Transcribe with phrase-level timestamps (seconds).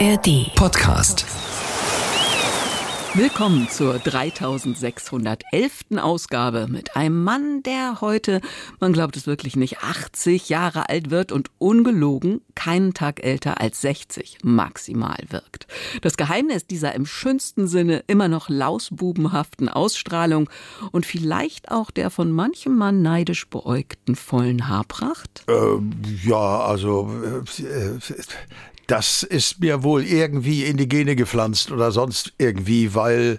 [0.00, 1.24] ARD Podcast.
[3.14, 5.98] Willkommen zur 3611.
[5.98, 8.40] Ausgabe mit einem Mann, der heute,
[8.80, 13.82] man glaubt es wirklich nicht, 80 Jahre alt wird und ungelogen keinen Tag älter als
[13.82, 15.68] 60 maximal wirkt.
[16.02, 20.50] Das Geheimnis dieser im schönsten Sinne immer noch lausbubenhaften Ausstrahlung
[20.90, 25.44] und vielleicht auch der von manchem Mann neidisch beäugten vollen Haarpracht?
[25.46, 25.92] Ähm,
[26.24, 28.00] ja, also äh,
[28.86, 33.38] das ist mir wohl irgendwie in die Gene gepflanzt oder sonst irgendwie, weil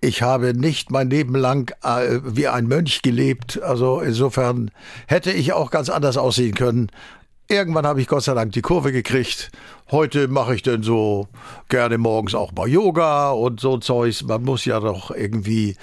[0.00, 3.60] ich habe nicht mein Leben lang äh, wie ein Mönch gelebt.
[3.62, 4.70] Also insofern
[5.06, 6.90] hätte ich auch ganz anders aussehen können.
[7.50, 9.50] Irgendwann habe ich Gott sei Dank die Kurve gekriegt.
[9.90, 11.28] Heute mache ich dann so
[11.70, 14.22] gerne morgens auch mal Yoga und so Zeugs.
[14.22, 15.74] Man muss ja doch irgendwie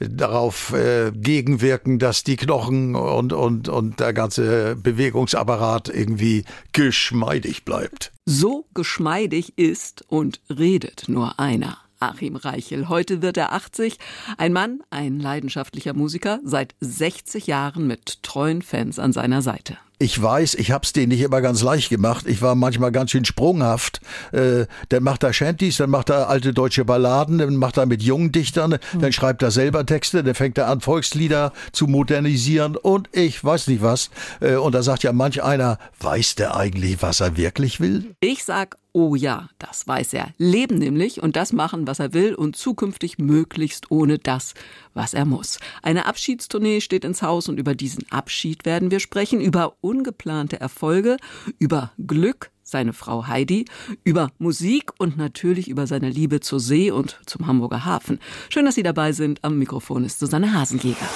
[0.00, 8.12] darauf äh, gegenwirken, dass die Knochen und, und, und der ganze Bewegungsapparat irgendwie geschmeidig bleibt.
[8.26, 11.78] So geschmeidig ist und redet nur einer.
[12.00, 12.90] Achim Reichel.
[12.90, 13.96] Heute wird er 80.
[14.36, 19.78] Ein Mann, ein leidenschaftlicher Musiker, seit 60 Jahren mit treuen Fans an seiner Seite.
[20.04, 22.26] Ich weiß, ich hab's denen nicht immer ganz leicht gemacht.
[22.28, 24.02] Ich war manchmal ganz schön sprunghaft.
[24.32, 28.02] Äh, dann macht er Shanties, dann macht er alte deutsche Balladen, dann macht er mit
[28.02, 29.00] jungen Dichtern, mhm.
[29.00, 33.68] dann schreibt er selber Texte, dann fängt er an, Volkslieder zu modernisieren und ich weiß
[33.68, 34.10] nicht was.
[34.42, 38.14] Äh, und da sagt ja manch einer, weiß der eigentlich, was er wirklich will?
[38.20, 40.28] Ich sag Oh ja, das weiß er.
[40.38, 44.54] Leben nämlich und das machen, was er will und zukünftig möglichst ohne das,
[44.94, 45.58] was er muss.
[45.82, 51.16] Eine Abschiedstournee steht ins Haus und über diesen Abschied werden wir sprechen, über ungeplante Erfolge,
[51.58, 53.64] über Glück, seine Frau Heidi,
[54.04, 58.20] über Musik und natürlich über seine Liebe zur See und zum Hamburger Hafen.
[58.48, 59.42] Schön, dass Sie dabei sind.
[59.42, 61.08] Am Mikrofon ist Susanne Hasenjäger.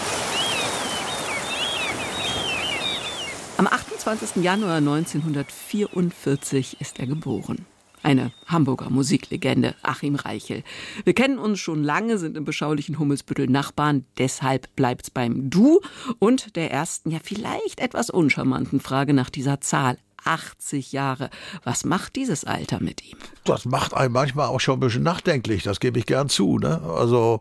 [3.56, 4.44] Am 28.
[4.44, 7.66] Januar 1944 ist er geboren.
[8.04, 10.62] Eine Hamburger Musiklegende, Achim Reichel.
[11.02, 15.80] Wir kennen uns schon lange, sind im beschaulichen Hummelsbüttel Nachbarn, deshalb bleibt's beim Du
[16.20, 19.98] und der ersten, ja vielleicht etwas uncharmanten Frage nach dieser Zahl.
[20.24, 21.28] 80 Jahre.
[21.64, 23.18] Was macht dieses Alter mit ihm?
[23.44, 26.58] Das macht einen manchmal auch schon ein bisschen nachdenklich, das gebe ich gern zu.
[26.58, 26.80] Ne?
[26.82, 27.40] Also,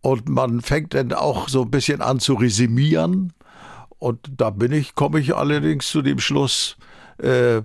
[0.00, 3.34] und man fängt dann auch so ein bisschen an zu resümieren
[4.00, 6.76] und da bin ich, komme ich allerdings zu dem Schluss,
[7.18, 7.62] äh,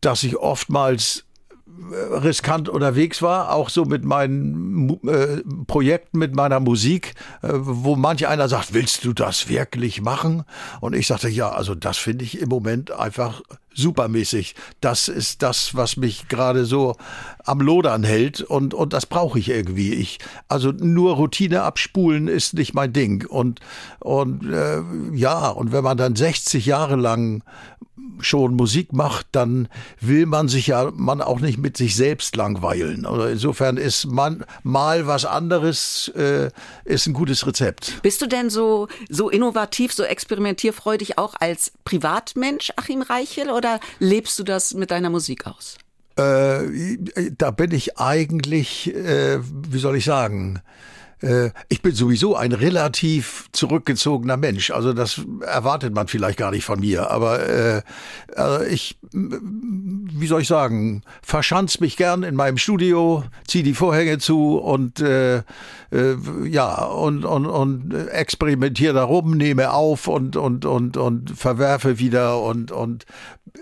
[0.00, 1.24] dass ich oftmals
[1.66, 7.96] äh, riskant unterwegs war, auch so mit meinen äh, Projekten, mit meiner Musik, äh, wo
[7.96, 10.44] manch einer sagt, willst du das wirklich machen?
[10.80, 13.42] Und ich sagte, ja, also das finde ich im Moment einfach
[13.76, 14.54] supermäßig.
[14.80, 16.96] Das ist das, was mich gerade so
[17.44, 19.94] am Lodern hält und, und das brauche ich irgendwie.
[19.94, 23.26] Ich, also nur Routine abspulen ist nicht mein Ding.
[23.26, 23.60] Und,
[24.00, 24.82] und äh,
[25.14, 27.42] ja, und wenn man dann 60 Jahre lang
[28.20, 29.68] schon Musik macht, dann
[30.00, 33.06] will man sich ja man auch nicht mit sich selbst langweilen.
[33.06, 36.50] Also insofern ist man mal was anderes äh,
[36.84, 38.00] ist ein gutes Rezept.
[38.02, 43.65] Bist du denn so so innovativ, so experimentierfreudig auch als Privatmensch, Achim Reichel, oder
[43.98, 45.76] lebst du das mit deiner Musik aus?
[46.16, 46.98] Äh,
[47.36, 50.62] da bin ich eigentlich, äh, wie soll ich sagen,
[51.22, 54.70] äh, ich bin sowieso ein relativ zurückgezogener Mensch.
[54.70, 57.10] Also das erwartet man vielleicht gar nicht von mir.
[57.10, 57.82] Aber äh,
[58.34, 64.18] also ich, wie soll ich sagen, verschanz mich gern in meinem Studio, zieh die Vorhänge
[64.18, 65.38] zu und äh,
[65.90, 72.42] äh, ja und und und experimentiere darum, nehme auf und und und und verwerfe wieder
[72.42, 73.06] und und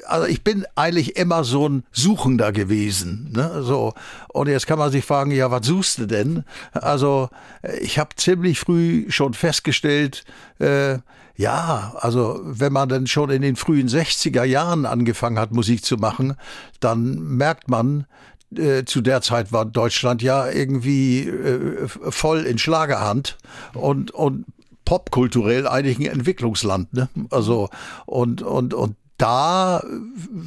[0.06, 3.32] also ich bin eigentlich immer so ein Suchender gewesen.
[3.34, 3.62] Ne?
[3.62, 3.94] So
[4.28, 6.44] und jetzt kann man sich fragen, ja, was suchst du denn?
[6.72, 7.28] Also
[7.80, 10.24] ich habe ziemlich früh schon festgestellt,
[10.58, 10.98] äh,
[11.36, 15.96] ja, also wenn man dann schon in den frühen 60er Jahren angefangen hat, Musik zu
[15.96, 16.36] machen,
[16.78, 18.06] dann merkt man,
[18.56, 23.36] äh, zu der Zeit war Deutschland ja irgendwie äh, voll in Schlagerhand
[23.74, 24.44] und, und
[24.84, 26.92] popkulturell eigentlich ein Entwicklungsland.
[26.92, 27.08] Ne?
[27.30, 27.68] Also
[28.06, 29.82] und, und, und da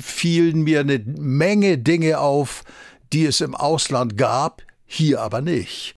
[0.02, 2.64] fielen mir eine Menge Dinge auf,
[3.14, 5.96] die es im Ausland gab, hier aber nicht.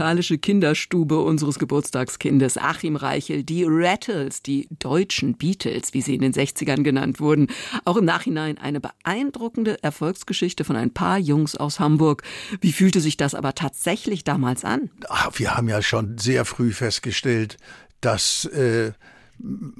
[0.00, 6.32] Musikalische Kinderstube unseres Geburtstagskindes Achim Reichel, die Rattles, die deutschen Beatles, wie sie in den
[6.32, 7.48] 60ern genannt wurden.
[7.84, 12.22] Auch im Nachhinein eine beeindruckende Erfolgsgeschichte von ein paar Jungs aus Hamburg.
[12.62, 14.88] Wie fühlte sich das aber tatsächlich damals an?
[15.10, 17.58] Ach, wir haben ja schon sehr früh festgestellt,
[18.00, 18.92] dass äh,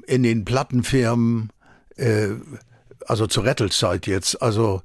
[0.05, 1.49] in den Plattenfirmen,
[1.95, 2.27] äh,
[3.07, 4.83] also zur Rettelzeit jetzt, also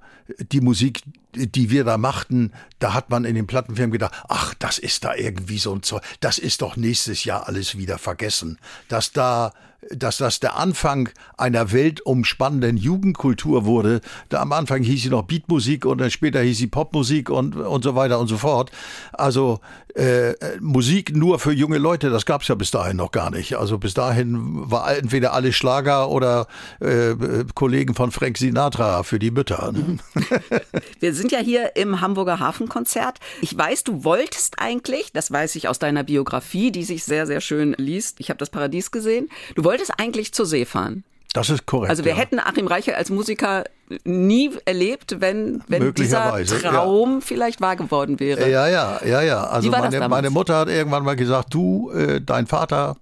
[0.50, 1.03] die Musik,
[1.37, 5.15] die wir da machten, da hat man in den Plattenfirmen gedacht, ach, das ist da
[5.15, 8.59] irgendwie so ein Zeug, das ist doch nächstes Jahr alles wieder vergessen.
[8.88, 9.53] Dass da,
[9.91, 14.00] dass das der Anfang einer weltumspannenden Jugendkultur wurde.
[14.29, 17.85] Da am Anfang hieß sie noch Beatmusik und dann später hieß sie Popmusik und, und
[17.85, 18.71] so weiter und so fort.
[19.12, 19.61] Also
[19.96, 23.56] äh, Musik nur für junge Leute, das gab's ja bis dahin noch gar nicht.
[23.56, 26.46] Also bis dahin war entweder alles Schlager oder
[26.81, 27.14] äh,
[27.54, 29.72] Kollegen von Frank Sinatra für die Mütter.
[29.72, 29.98] Ne?
[31.00, 33.19] Wir sind ja hier im Hamburger Hafenkonzert.
[33.40, 37.40] Ich weiß, du wolltest eigentlich, das weiß ich aus deiner Biografie, die sich sehr, sehr
[37.40, 38.20] schön liest.
[38.20, 39.28] Ich habe das Paradies gesehen.
[39.54, 41.04] Du wolltest eigentlich zur See fahren.
[41.32, 41.90] Das ist korrekt.
[41.90, 42.19] Also wir ja.
[42.19, 43.64] hätten Achim Reichel als Musiker
[44.05, 48.50] nie erlebt, wenn, wenn dieser Traum vielleicht wahr geworden wäre.
[48.50, 49.44] Ja, ja, ja, ja.
[49.44, 52.97] Also Wie war das meine, meine Mutter hat irgendwann mal gesagt, du, äh, dein Vater,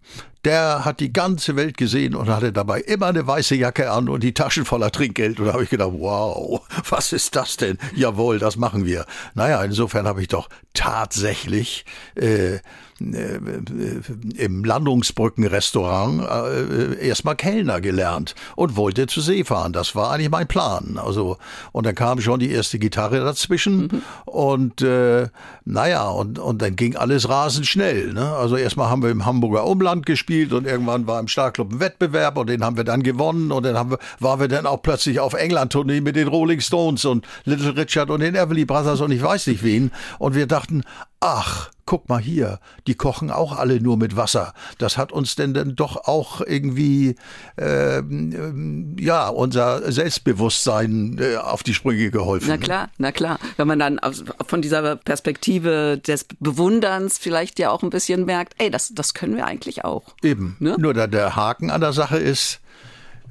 [0.44, 4.22] der hat die ganze Welt gesehen und hatte dabei immer eine weiße Jacke an und
[4.22, 5.40] die Taschen voller Trinkgeld.
[5.40, 7.78] Und da habe ich gedacht, wow, was ist das denn?
[7.94, 9.06] Jawohl, das machen wir.
[9.34, 11.84] Naja, insofern habe ich doch tatsächlich
[12.14, 12.58] äh,
[13.00, 19.72] im Landungsbrückenrestaurant äh, erstmal Kellner gelernt und wollte zur See fahren.
[19.72, 20.98] Das war eigentlich mein Plan.
[21.02, 21.36] Also
[21.72, 25.28] und dann kam schon die erste Gitarre dazwischen und äh,
[25.64, 28.12] naja und und dann ging alles rasend schnell.
[28.12, 28.34] Ne?
[28.34, 32.36] Also erstmal haben wir im Hamburger Umland gespielt und irgendwann war im Starclub ein Wettbewerb
[32.36, 35.20] und den haben wir dann gewonnen und dann haben wir, waren wir dann auch plötzlich
[35.20, 39.22] auf England-Tournee mit den Rolling Stones und Little Richard und den Everly Brothers und ich
[39.22, 40.82] weiß nicht wen und wir dachten,
[41.20, 44.54] ach, guck mal hier, die kochen auch alle nur mit Wasser.
[44.78, 47.16] Das hat uns denn dann doch auch irgendwie,
[47.58, 52.48] ähm, ähm, ja, unser Selbstbewusstsein äh, auf die Sprünge geholfen.
[52.48, 53.38] Na klar, na klar.
[53.56, 58.54] Wenn man dann aus, von dieser Perspektive des Bewunderns vielleicht ja auch ein bisschen merkt,
[58.58, 60.14] ey, das, das können wir eigentlich auch.
[60.22, 60.56] Eben.
[60.60, 60.76] Ne?
[60.78, 62.60] Nur der, der Haken an der Sache ist,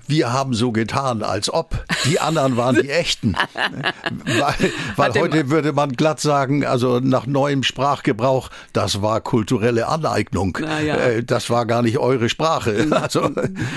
[0.08, 1.86] wir haben so getan, als ob.
[2.06, 3.36] Die anderen waren die echten.
[4.26, 10.58] weil weil heute würde man glatt sagen, also nach neuem Sprachgebrauch, das war kulturelle Aneignung.
[10.62, 10.96] Ja.
[10.98, 12.88] Äh, Das war gar nicht eure Sprache.
[12.92, 13.32] Also,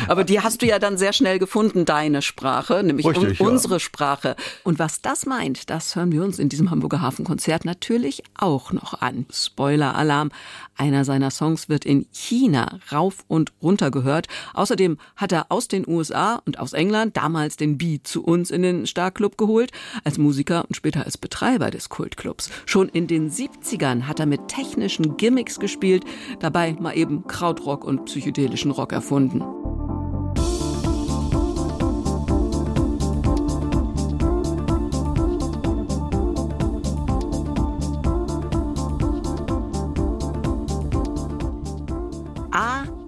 [0.08, 3.52] Aber die hast du ja dann sehr schnell gefunden, deine Sprache, nämlich Richtig, un ja.
[3.52, 4.36] unsere Sprache.
[4.64, 9.00] Und was das meint, das hören wir uns in diesem Hamburger Hafenkonzert natürlich auch noch
[9.00, 9.26] an.
[9.32, 10.30] Spoiler-Alarm.
[10.76, 14.28] Einer seiner Songs wird in China rauf und runter gehört.
[14.54, 18.62] Außerdem hat er aus den USA und aus England damals den Beat zu uns in
[18.62, 19.72] den Starclub geholt,
[20.04, 22.50] als Musiker und später als Betreiber des Kultclubs.
[22.66, 26.04] Schon in den 70ern hat er mit technischen Gimmicks gespielt,
[26.40, 29.42] dabei mal eben Krautrock und psychedelischen Rock erfunden.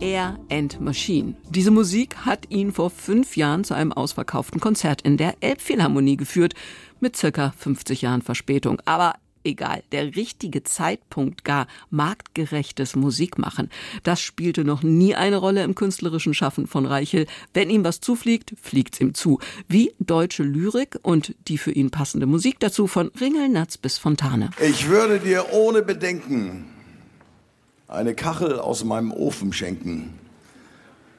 [0.09, 1.35] Air and Machine.
[1.50, 6.55] Diese Musik hat ihn vor fünf Jahren zu einem ausverkauften Konzert in der Elbphilharmonie geführt,
[6.99, 8.81] mit circa 50 Jahren Verspätung.
[8.87, 13.69] Aber egal, der richtige Zeitpunkt, gar marktgerechtes Musikmachen,
[14.03, 17.27] das spielte noch nie eine Rolle im künstlerischen Schaffen von Reichel.
[17.53, 19.41] Wenn ihm was zufliegt, fliegt's ihm zu.
[19.69, 24.50] Wie deutsche Lyrik und die für ihn passende Musik dazu von Ringelnatz bis Fontane.
[24.59, 26.78] Ich würde dir ohne Bedenken
[27.88, 30.18] eine Kachel aus meinem Ofen schenken.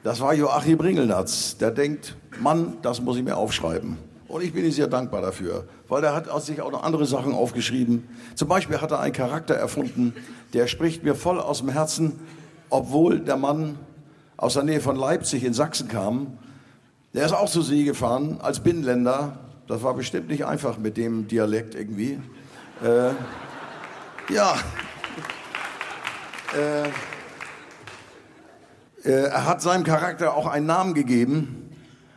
[0.04, 1.58] Das war Joachim Ringelnatz.
[1.58, 3.98] Der denkt, Mann, das muss ich mir aufschreiben.
[4.28, 7.34] Und ich bin ihm sehr dankbar dafür, weil er hat sich auch noch andere Sachen
[7.34, 8.08] aufgeschrieben.
[8.36, 10.14] Zum Beispiel hat er einen Charakter erfunden,
[10.54, 12.20] der spricht mir voll aus dem Herzen,
[12.70, 13.76] obwohl der Mann
[14.36, 16.38] aus der Nähe von Leipzig in Sachsen kam.
[17.12, 19.40] Der ist auch zur See gefahren als Binnenländer.
[19.66, 22.20] Das war bestimmt nicht einfach mit dem Dialekt irgendwie.
[22.84, 23.10] Äh,
[24.32, 24.54] ja.
[26.56, 26.88] Äh,
[29.08, 31.70] äh, er hat seinem Charakter auch einen Namen gegeben.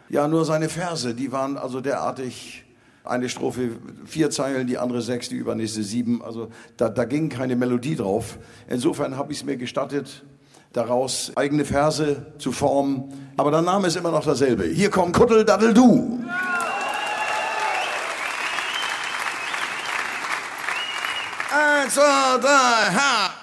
[0.10, 2.66] Ja, nur seine Verse, die waren also derartig,
[3.04, 3.72] eine Strophe
[4.06, 6.24] vier Zeilen, die andere sechs, die übernächste sieben.
[6.24, 8.38] Also da, da ging keine Melodie drauf.
[8.68, 10.24] Insofern habe ich es mir gestattet,
[10.72, 13.34] daraus eigene Verse zu formen.
[13.38, 14.66] Aber der Name ist immer noch derselbe.
[14.66, 16.24] Hier kommt Kuttel Daddel Du.
[21.52, 23.43] Eins, zwei, drei, ha!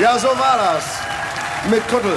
[0.00, 0.98] Ja, so war das.
[1.70, 2.16] Mit Kuttel.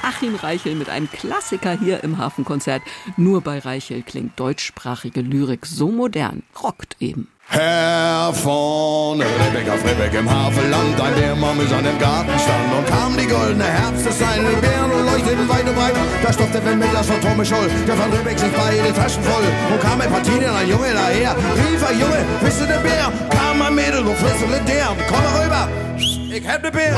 [0.00, 2.82] Achim Reichel mit einem Klassiker hier im Hafenkonzert.
[3.16, 7.26] Nur bei Reichel klingt deutschsprachige Lyrik so modern, rockt eben.
[7.50, 13.16] Herr von Rebek auf Rebek im Hafenland, ein Bärmann in seinem Garten stand und kam
[13.16, 14.40] die goldene Herbsteszeit.
[14.40, 17.96] Die Bären leuchteten weit und breit, da stopfte wenn mit das von Tome Scholl, der
[17.96, 19.44] von Rebek sich beide Taschen voll.
[19.72, 23.10] Und kam ein Partien, ein Junge daher, rief er Junge, bist du der Bär?
[23.30, 26.96] Kam ein Mädel und flüsterte der, komm mal rüber, ich hab ne Bär.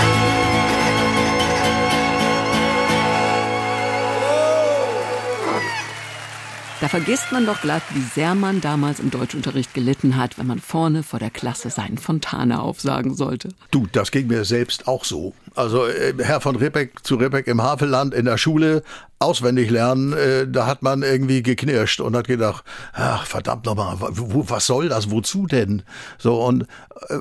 [6.80, 10.60] Da vergisst man doch glatt, wie sehr man damals im Deutschunterricht gelitten hat, wenn man
[10.60, 13.50] vorne vor der Klasse seinen Fontane aufsagen sollte.
[13.70, 15.34] Du, das ging mir selbst auch so.
[15.54, 18.82] Also äh, Herr von Rippeck zu Rippeck im Havelland in der Schule
[19.18, 24.66] auswendig lernen, äh, da hat man irgendwie geknirscht und hat gedacht, ach verdammt nochmal, was
[24.66, 25.82] soll das, wozu denn?
[26.16, 26.66] So und äh,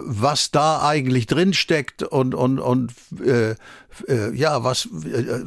[0.05, 3.55] was da eigentlich drin steckt und und und äh,
[4.07, 5.43] äh, ja was äh,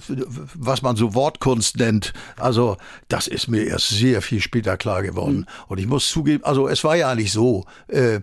[0.55, 2.77] was man so Wortkunst nennt, also
[3.09, 6.85] das ist mir erst sehr viel später klar geworden und ich muss zugeben, also es
[6.85, 7.65] war ja eigentlich so.
[7.89, 8.21] Äh,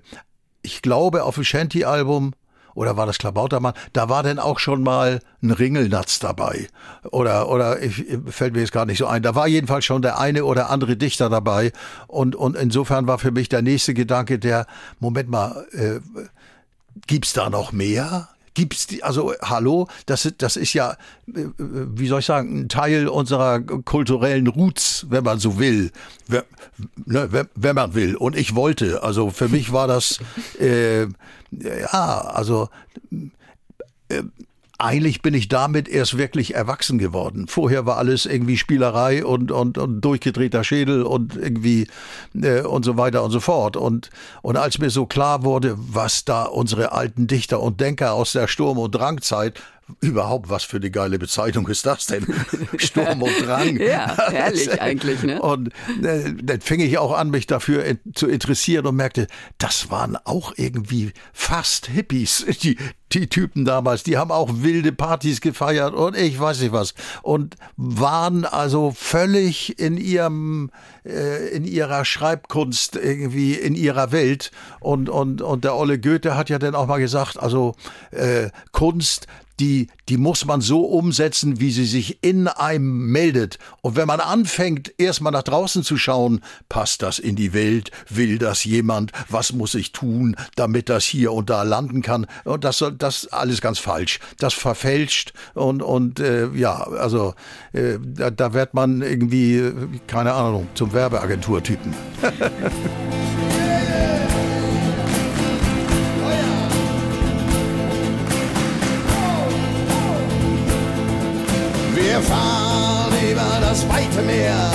[0.62, 2.34] ich glaube, auf dem Shanty-Album
[2.76, 3.74] oder war das Klabautermann?
[3.94, 6.68] Da war denn auch schon mal ein Ringelnatz dabei.
[7.12, 9.22] Oder, oder ich, fällt mir jetzt gar nicht so ein.
[9.22, 11.74] Da war jedenfalls schon der eine oder andere Dichter dabei.
[12.08, 14.66] Und, und insofern war für mich der nächste Gedanke der,
[15.00, 16.00] Moment mal, äh,
[17.08, 18.30] gibt's da noch mehr?
[18.54, 20.92] Gibt's die, also hallo, das, das ist ja,
[21.28, 25.92] äh, wie soll ich sagen, ein Teil unserer kulturellen Roots, wenn man so will,
[26.28, 26.44] wenn,
[27.06, 28.16] ne, wenn, wenn man will.
[28.16, 30.20] Und ich wollte, also für mich war das,
[30.60, 31.04] äh,
[31.52, 32.70] ja, also
[34.10, 34.24] äh,
[34.80, 37.48] eigentlich bin ich damit erst wirklich erwachsen geworden.
[37.48, 41.88] Vorher war alles irgendwie Spielerei und, und, und durchgedrehter Schädel und irgendwie
[42.34, 43.76] äh, und so weiter und so fort.
[43.76, 44.10] Und,
[44.42, 48.48] und als mir so klar wurde, was da unsere alten Dichter und Denker aus der
[48.48, 49.62] Sturm- und Drangzeit
[50.02, 52.26] Überhaupt, was für eine geile Bezeichnung ist das denn?
[52.78, 53.78] Sturm und Drang.
[53.78, 55.42] Ja, herrlich eigentlich, ne?
[55.42, 55.70] Und
[56.04, 59.28] äh, dann fing ich auch an, mich dafür in, zu interessieren und merkte,
[59.58, 62.78] das waren auch irgendwie fast Hippies, die,
[63.12, 64.04] die Typen damals.
[64.04, 66.94] Die haben auch wilde Partys gefeiert und ich weiß nicht was.
[67.22, 70.72] Und waren also völlig in ihrem,
[71.06, 74.52] äh, in ihrer Schreibkunst irgendwie in ihrer Welt.
[74.80, 77.76] Und, und, und der Olle Goethe hat ja dann auch mal gesagt, also
[78.12, 79.28] äh, Kunst,
[79.60, 83.60] die, die muss man so umsetzen, wie sie sich in einem meldet.
[83.82, 88.38] Und wenn man anfängt, erstmal nach draußen zu schauen, passt das in die Welt, will
[88.38, 92.26] das jemand, was muss ich tun, damit das hier und da landen kann.
[92.46, 94.20] Und das, das alles ganz falsch.
[94.38, 97.34] Das verfälscht und, und äh, ja, also
[97.74, 99.74] äh, da, da wird man irgendwie, äh,
[100.08, 101.94] keine Ahnung, zum Werbeagenturtypen.
[114.20, 114.72] Schwarze Meer.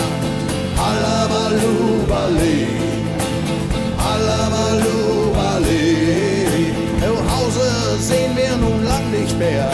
[0.77, 2.67] Alabalubali,
[4.13, 5.87] Alabalubali,
[6.97, 9.71] im Hause sehen wir nun lang nicht mehr.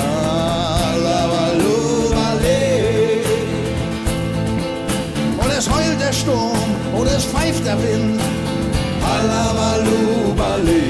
[0.92, 1.62] Alabalubali.
[5.38, 6.58] Und es heult der Sturm
[6.94, 8.20] und es pfeift der Wind.
[9.02, 10.82] Alabalubali,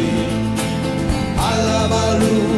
[1.39, 2.50] Alabalubali.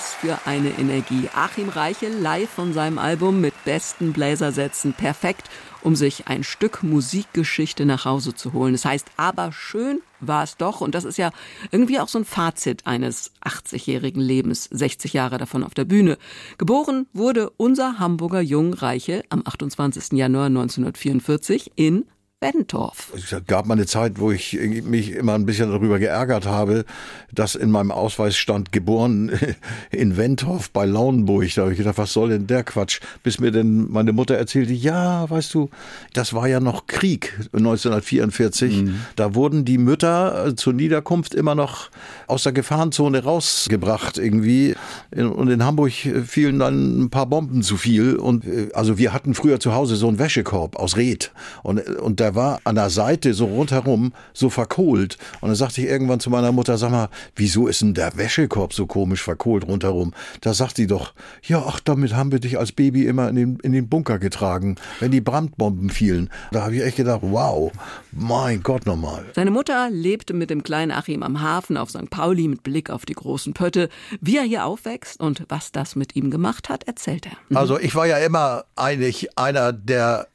[0.00, 1.28] Was für eine Energie.
[1.34, 5.50] Achim Reichel live von seinem Album mit besten Bläsersätzen perfekt,
[5.82, 8.72] um sich ein Stück Musikgeschichte nach Hause zu holen.
[8.72, 10.80] Das heißt, aber schön war es doch.
[10.80, 11.32] Und das ist ja
[11.70, 16.16] irgendwie auch so ein Fazit eines 80-jährigen Lebens, 60 Jahre davon auf der Bühne.
[16.56, 20.12] Geboren wurde unser Hamburger Jung Reichel am 28.
[20.12, 22.06] Januar 1944 in
[22.40, 23.12] Bentorf.
[23.14, 26.86] Es gab mal eine Zeit, wo ich mich immer ein bisschen darüber geärgert habe,
[27.30, 29.30] dass in meinem Ausweis stand, geboren
[29.90, 31.54] in Wentorf bei Lauenburg.
[31.54, 33.00] Da habe ich gedacht, was soll denn der Quatsch?
[33.22, 35.68] Bis mir denn meine Mutter erzählte, ja, weißt du,
[36.14, 38.84] das war ja noch Krieg 1944.
[38.84, 39.00] Mhm.
[39.16, 41.90] Da wurden die Mütter äh, zur Niederkunft immer noch
[42.26, 44.76] aus der Gefahrenzone rausgebracht irgendwie.
[45.14, 48.16] Und in Hamburg fielen dann ein paar Bomben zu viel.
[48.16, 51.32] Und äh, also wir hatten früher zu Hause so einen Wäschekorb aus Red.
[51.62, 55.18] Und, und da der war an der Seite so rundherum so verkohlt.
[55.40, 58.72] Und dann sagte ich irgendwann zu meiner Mutter, sag mal, wieso ist denn der Wäschekorb
[58.72, 60.14] so komisch verkohlt rundherum?
[60.40, 61.12] Da sagt sie doch,
[61.42, 64.76] ja, ach, damit haben wir dich als Baby immer in den, in den Bunker getragen,
[65.00, 66.30] wenn die Brandbomben fielen.
[66.52, 67.72] Da habe ich echt gedacht, wow,
[68.12, 69.24] mein Gott nochmal.
[69.34, 72.10] Seine Mutter lebte mit dem kleinen Achim am Hafen auf St.
[72.10, 73.88] Pauli mit Blick auf die großen Pötte.
[74.20, 77.32] Wie er hier aufwächst und was das mit ihm gemacht hat, erzählt er.
[77.48, 77.56] Mhm.
[77.56, 80.28] Also ich war ja immer eigentlich einer, der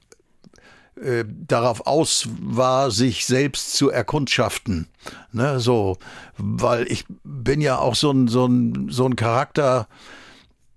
[1.01, 4.87] äh, darauf aus war, sich selbst zu erkundschaften.
[5.31, 5.97] Ne, so,
[6.37, 9.87] weil ich bin ja auch so ein, so ein, so ein Charakter,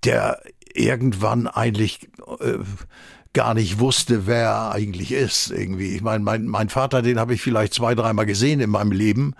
[0.04, 0.40] der
[0.74, 2.08] irgendwann eigentlich
[2.40, 2.58] äh,
[3.32, 5.50] gar nicht wusste, wer er eigentlich ist.
[5.50, 5.94] Irgendwie.
[5.94, 9.34] Ich meine, mein, mein Vater, den habe ich vielleicht zwei, dreimal gesehen in meinem Leben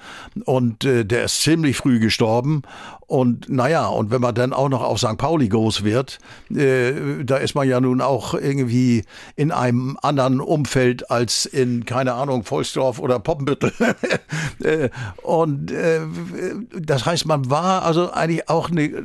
[0.44, 2.62] und äh, der ist ziemlich früh gestorben
[3.08, 5.16] und naja, und wenn man dann auch noch auf St.
[5.16, 6.18] Pauli groß wird,
[6.54, 9.02] äh, da ist man ja nun auch irgendwie
[9.34, 13.72] in einem anderen Umfeld als in, keine Ahnung, Volksdorf oder Poppenbüttel.
[14.62, 14.90] äh,
[15.22, 16.00] und äh,
[16.78, 19.02] das heißt, man war also eigentlich auch eine,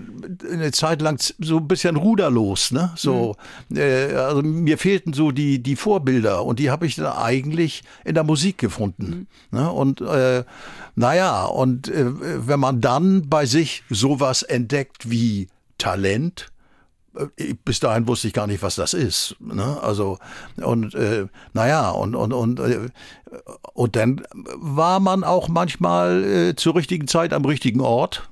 [0.51, 2.73] eine Zeit lang so ein bisschen ruderlos.
[2.73, 2.91] Ne?
[2.97, 3.37] So,
[3.69, 3.77] mhm.
[3.77, 8.15] äh, also mir fehlten so die, die Vorbilder und die habe ich dann eigentlich in
[8.15, 9.27] der Musik gefunden.
[9.49, 9.57] Mhm.
[9.57, 9.71] Ne?
[9.71, 10.43] Und äh,
[10.95, 16.47] naja, und wenn man dann bei sich sowas entdeckt wie Talent,
[17.17, 19.35] äh, bis dahin wusste ich gar nicht, was das ist.
[19.39, 19.77] Ne?
[19.81, 20.19] Also
[20.57, 22.89] und äh, naja und und und äh,
[23.73, 24.21] und dann
[24.55, 28.29] war man auch manchmal äh, zur richtigen Zeit am richtigen Ort.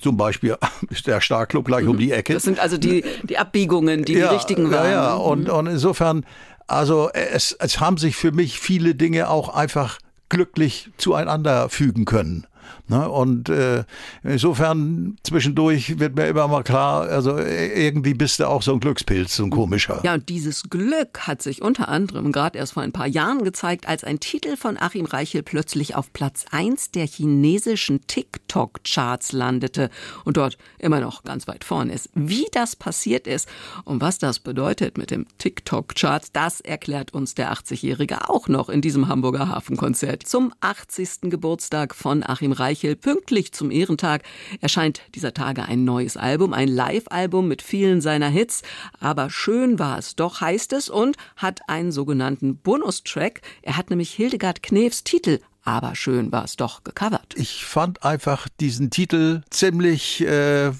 [0.00, 0.56] Zum Beispiel
[0.90, 2.34] ist der Starclub gleich um die Ecke.
[2.34, 4.84] Das sind also die die Abbiegungen, die ja, die richtigen waren.
[4.86, 5.14] Ja, ja.
[5.14, 6.24] Und, und insofern,
[6.66, 9.98] also es, es haben sich für mich viele Dinge auch einfach
[10.28, 12.46] glücklich zueinander fügen können.
[12.90, 13.08] Ne?
[13.08, 13.84] Und äh,
[14.24, 18.80] insofern zwischendurch wird mir immer mal klar, also äh, irgendwie bist du auch so ein
[18.80, 20.00] Glückspilz, so ein komischer.
[20.02, 23.86] Ja, und dieses Glück hat sich unter anderem gerade erst vor ein paar Jahren gezeigt,
[23.86, 29.88] als ein Titel von Achim Reichel plötzlich auf Platz 1 der chinesischen TikTok-Charts landete
[30.24, 32.10] und dort immer noch ganz weit vorne ist.
[32.14, 33.48] Wie das passiert ist
[33.84, 38.80] und was das bedeutet mit dem TikTok-Charts, das erklärt uns der 80-Jährige auch noch in
[38.80, 40.26] diesem Hamburger Hafenkonzert.
[40.26, 41.30] Zum 80.
[41.30, 42.96] Geburtstag von Achim Reichel Reichel.
[42.96, 44.22] Pünktlich zum Ehrentag
[44.60, 48.62] erscheint dieser Tage ein neues Album, ein Live-Album mit vielen seiner Hits.
[48.98, 53.42] Aber schön war es doch, heißt es, und hat einen sogenannten Bonustrack.
[53.62, 57.34] Er hat nämlich Hildegard Knefs Titel aber schön war es doch gecovert.
[57.36, 60.72] Ich fand einfach diesen Titel ziemlich, äh,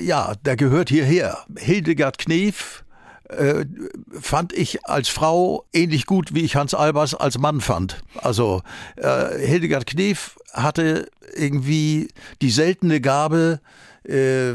[0.00, 1.44] ja, der gehört hierher.
[1.58, 2.83] Hildegard Knef
[3.28, 3.64] äh,
[4.20, 8.02] fand ich als Frau ähnlich gut, wie ich Hans Albers als Mann fand.
[8.16, 8.62] Also
[8.96, 12.08] äh, Hildegard Knef hatte irgendwie
[12.42, 13.60] die seltene Gabe,
[14.04, 14.54] äh,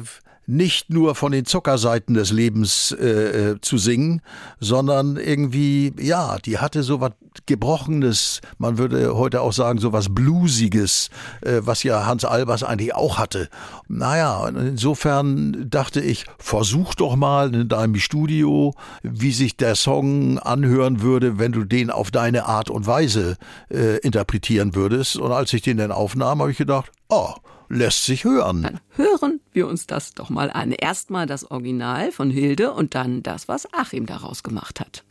[0.50, 4.22] nicht nur von den Zuckerseiten des Lebens äh, äh, zu singen,
[4.60, 7.12] sondern irgendwie, ja, die hatte so was
[7.46, 12.96] Gebrochenes, man würde heute auch sagen, so was Bluesiges, äh, was ja Hans Albers eigentlich
[12.96, 13.48] auch hatte.
[13.88, 21.04] Naja, insofern dachte ich, versuch doch mal in deinem Studio, wie sich der Song anhören
[21.04, 23.38] würde, wenn du den auf deine Art und Weise
[23.70, 25.16] äh, interpretieren würdest.
[25.16, 27.36] Und als ich den dann aufnahm, habe ich gedacht, oh,
[27.70, 28.64] lässt sich hören.
[28.64, 30.72] Dann hören wir uns das doch mal an.
[30.72, 35.04] Erstmal das Original von Hilde und dann das, was Achim daraus gemacht hat.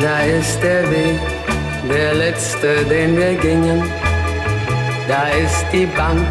[0.00, 1.20] Da ist der Weg,
[1.88, 3.82] der letzte, den wir gingen.
[5.06, 6.26] Da ist die Bank,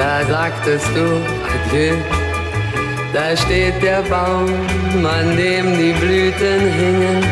[0.00, 1.06] da sagtest du
[1.52, 1.96] Adieu.
[3.12, 4.48] Da steht der Baum,
[5.04, 7.22] an dem die Blüten hingen,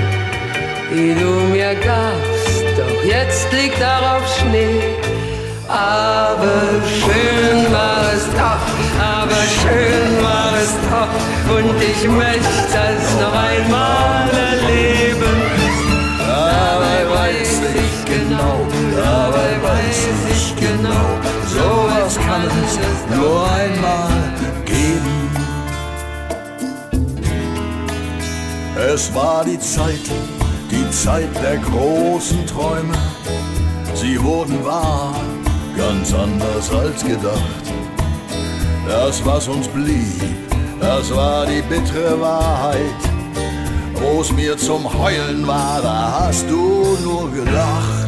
[0.91, 2.65] die du mir gabst.
[2.79, 4.81] Doch jetzt liegt darauf Schnee
[5.69, 6.63] Aber
[7.01, 8.65] schön war es doch,
[9.17, 11.13] aber schön war es doch.
[11.57, 15.37] Und ich möchte es noch einmal erleben.
[16.19, 17.53] Dabei weiß
[17.85, 18.57] ich genau,
[18.97, 20.01] dabei weiß
[20.35, 21.28] ich genau,
[22.09, 24.11] sowas kann es nur einmal
[24.65, 25.31] geben.
[28.93, 30.01] Es war die Zeit,
[30.71, 32.95] die Zeit der großen Träume.
[33.95, 35.15] Sie wurden wahr,
[35.77, 37.65] ganz anders als gedacht.
[38.87, 40.49] Das, was uns blieb,
[40.81, 43.01] das war die bittere Wahrheit.
[43.95, 48.08] Wo es mir zum Heulen war, da hast du nur gelacht.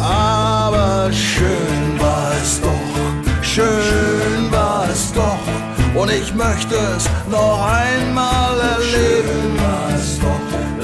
[0.00, 6.00] Aber schön war es doch, schön war es doch.
[6.00, 9.50] Und ich möchte es noch einmal erleben.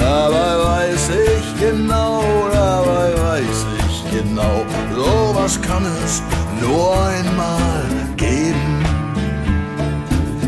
[0.09, 6.22] Dabei weiß ich genau, dabei weiß ich genau, sowas kann es
[6.61, 7.83] nur einmal
[8.16, 8.85] geben.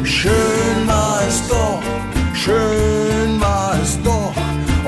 [0.04, 1.83] Schön war es doch,
[2.35, 3.88] schön war es doch,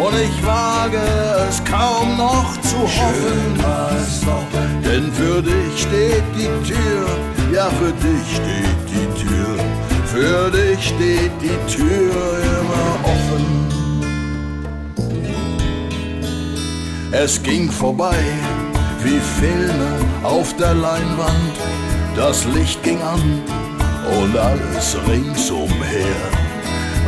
[0.04, 1.00] und ich wage
[1.48, 3.40] es kaum noch zu hoffen.
[4.84, 7.06] Denn für dich steht die Tür,
[7.52, 9.56] ja für dich steht die Tür,
[10.06, 12.12] für dich steht die Tür
[12.58, 13.46] immer offen.
[17.12, 18.18] Es ging vorbei
[19.02, 21.56] wie Filme auf der Leinwand.
[22.16, 23.42] Das Licht ging an
[24.20, 26.39] und alles ringsumher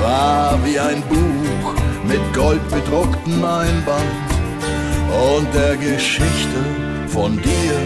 [0.03, 4.13] war wie ein Buch mit goldbedrucktem Einband
[5.31, 6.61] und der Geschichte
[7.07, 7.77] von dir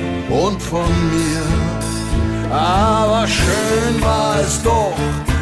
[0.44, 1.44] und von mir.
[2.50, 4.96] Aber schön war es doch,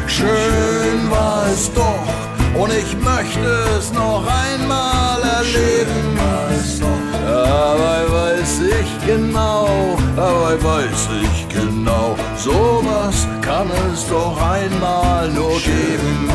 [0.07, 6.15] schön war es doch, und ich möchte es noch einmal erleben.
[7.45, 16.27] Dabei weiß ich genau, dabei weiß ich genau, sowas kann es doch einmal nur geben.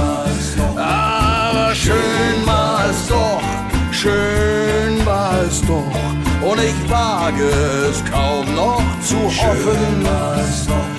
[0.76, 3.42] Aber schön war es doch,
[3.90, 7.48] schön war es doch, und ich wage
[7.90, 10.06] es kaum noch zu hoffen.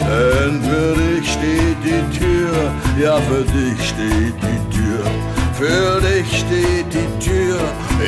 [0.10, 2.54] Denn für dich steht die Tür,
[3.02, 5.06] ja für dich steht die Tür,
[5.54, 7.60] für dich steht die Tür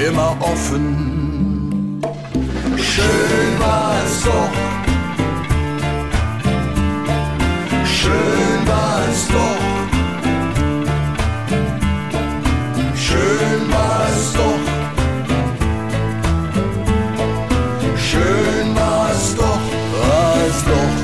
[0.05, 1.22] immer offen.
[2.63, 4.51] Schön war es doch,
[7.85, 9.59] schön war es doch,
[12.95, 14.59] schön war es doch.
[17.97, 19.61] Schön war es doch,
[20.01, 20.95] war es doch.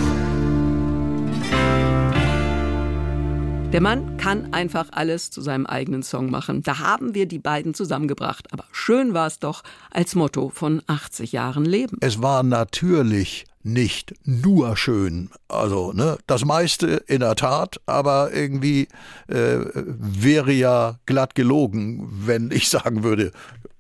[3.72, 6.62] Der Mann kann einfach alles zu seinem eigenen Song machen.
[6.62, 8.52] Da haben wir die beiden zusammengebracht.
[8.52, 11.98] Aber schön war es doch als Motto von 80 Jahren Leben.
[12.02, 15.30] Es war natürlich nicht nur schön.
[15.48, 18.88] Also, ne, das meiste in der Tat, aber irgendwie
[19.28, 23.32] äh, wäre ja glatt gelogen, wenn ich sagen würde,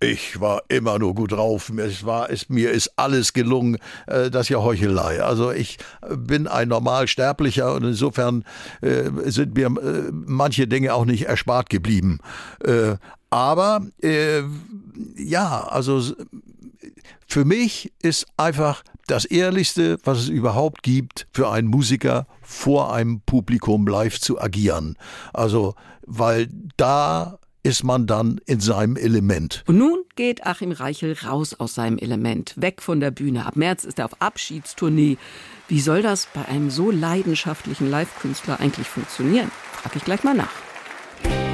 [0.02, 1.72] ich war immer nur gut drauf.
[1.78, 3.78] Es war, es, mir ist alles gelungen.
[4.08, 5.22] Äh, das ist ja Heuchelei.
[5.22, 5.78] Also ich
[6.10, 8.46] bin ein Normalsterblicher und insofern
[8.82, 12.20] äh, sind mir äh, manche Dinge auch nicht erspart geblieben.
[12.63, 12.96] Äh,
[13.30, 14.42] aber äh,
[15.18, 16.02] ja, also
[17.28, 23.22] für mich ist einfach das Ehrlichste, was es überhaupt gibt, für einen Musiker vor einem
[23.22, 24.98] Publikum live zu agieren.
[25.34, 29.63] Also, weil da ist man dann in seinem Element.
[29.67, 33.45] Und nun geht Achim Reichel raus aus seinem Element, weg von der Bühne.
[33.45, 35.17] Ab März ist er auf Abschiedstournee.
[35.67, 39.52] Wie soll das bei einem so leidenschaftlichen Live-Künstler eigentlich funktionieren?
[39.74, 41.49] Frag ich gleich mal nach.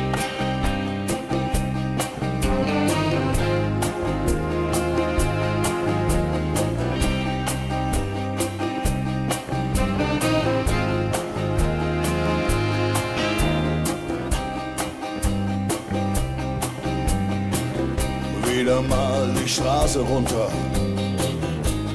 [19.45, 20.47] Die Straße runter,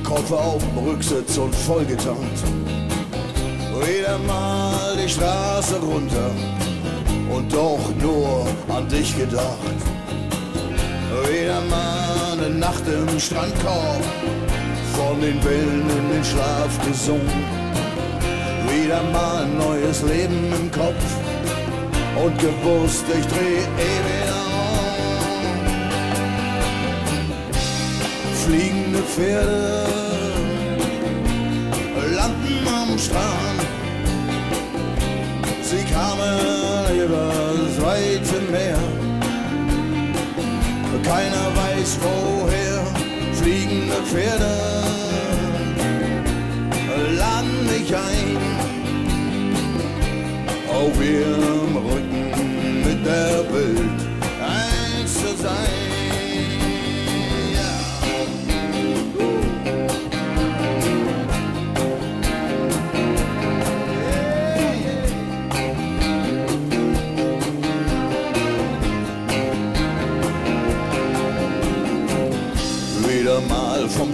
[0.05, 2.39] Kopf auf dem Rücksitz und vollgetankt.
[3.75, 6.31] Wieder mal die Straße runter
[7.29, 9.79] und doch nur an dich gedacht.
[11.29, 14.05] Wieder mal eine Nacht im Strandkorb,
[14.95, 17.45] von den Wellen in den Schlaf gesungen.
[18.69, 21.05] Wieder mal ein neues Leben im Kopf
[22.23, 24.70] und gewusst, ich dreh ewig um.
[28.51, 29.87] fliegende Pferde
[32.17, 33.61] landen am Strand.
[35.63, 38.79] Sie kamen über das weite Meer.
[41.05, 42.81] Keiner weiß woher.
[43.35, 44.53] Fliegende Pferde
[47.17, 48.37] laden mich ein.
[50.69, 51.60] Auf ihr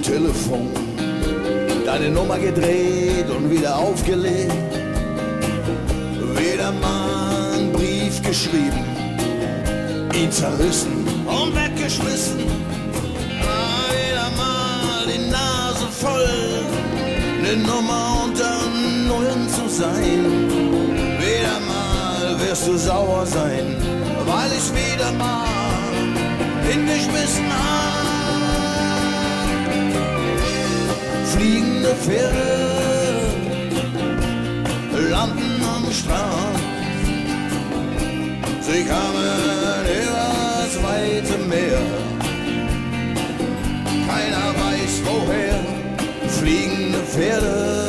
[0.06, 0.70] Telefon
[1.84, 4.52] deine Nummer gedreht und wieder aufgelegt.
[6.36, 8.84] Wieder mal Brief geschrieben,
[10.14, 12.38] ihn zerrissen und weggeschmissen.
[13.42, 16.64] Ah, Wieder mal die Nase voll,
[17.42, 18.60] ne Nummer unter
[19.08, 20.22] Nullen zu sein.
[21.18, 23.74] Wieder mal wirst du sauer sein,
[24.24, 25.48] weil ich's wieder mal
[26.62, 27.95] hingeschmissen hab.
[31.86, 32.48] Fliegende Pferde
[35.10, 36.58] landen am Strand.
[38.60, 41.82] Sie kamen übers weite Meer.
[44.08, 45.60] Keiner weiß woher.
[46.28, 47.85] Fliegende Pferde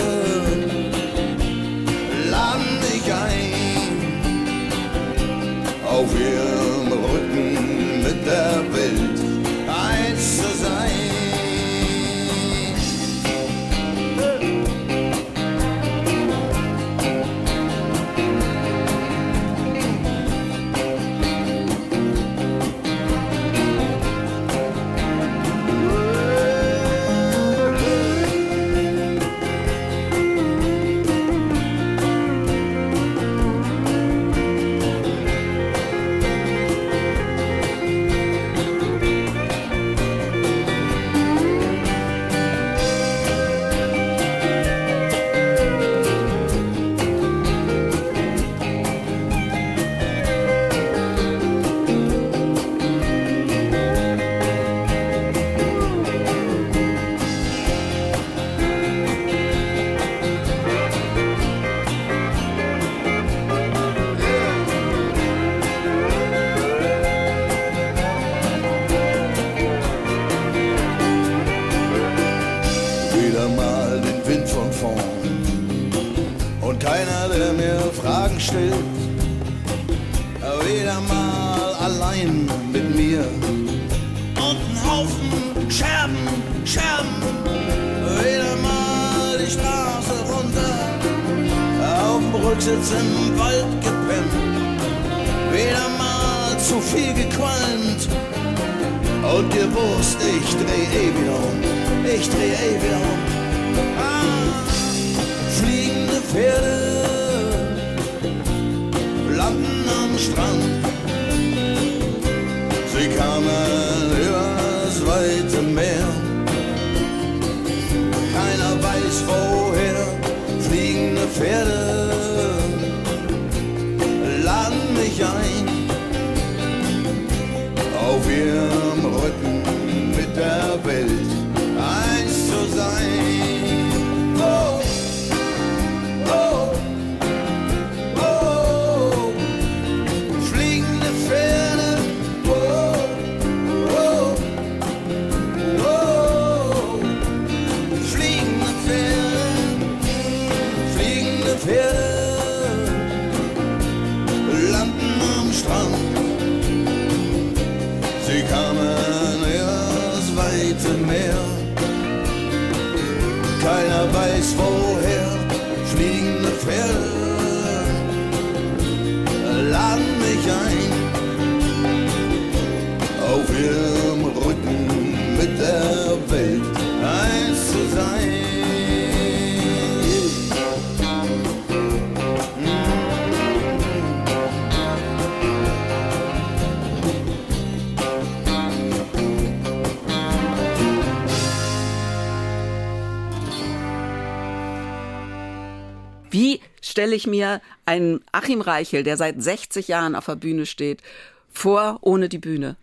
[197.08, 201.02] stelle ich mir einen Achim Reichel, der seit 60 Jahren auf der Bühne steht,
[201.50, 202.76] vor ohne die Bühne?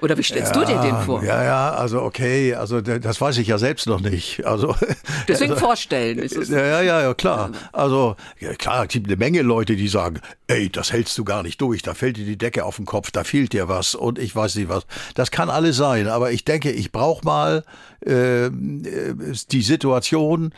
[0.00, 1.22] Oder wie stellst du dir den vor?
[1.22, 4.44] Ja, ja, also okay, also das weiß ich ja selbst noch nicht.
[4.44, 4.74] Also
[5.28, 6.18] Deswegen also, vorstellen.
[6.18, 7.50] Ist es, Ja, ja, ja, ja, klar.
[7.72, 11.42] Also, ja, klar, es gibt eine Menge Leute, die sagen, ey, das hältst du gar
[11.42, 14.18] nicht durch, da fällt dir die Decke auf den Kopf, da fehlt dir was und
[14.18, 14.86] ich weiß nicht was.
[15.14, 17.64] Das kann alles sein, aber ich denke, ich brauche mal
[18.04, 18.50] äh, äh,
[19.50, 20.52] die Situation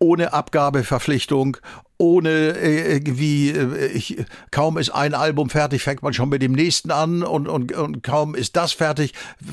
[0.00, 1.58] ohne Abgabeverpflichtung
[2.00, 4.16] ohne äh, irgendwie, äh, ich,
[4.50, 8.02] kaum ist ein Album fertig, fängt man schon mit dem nächsten an und, und, und
[8.02, 9.12] kaum ist das fertig,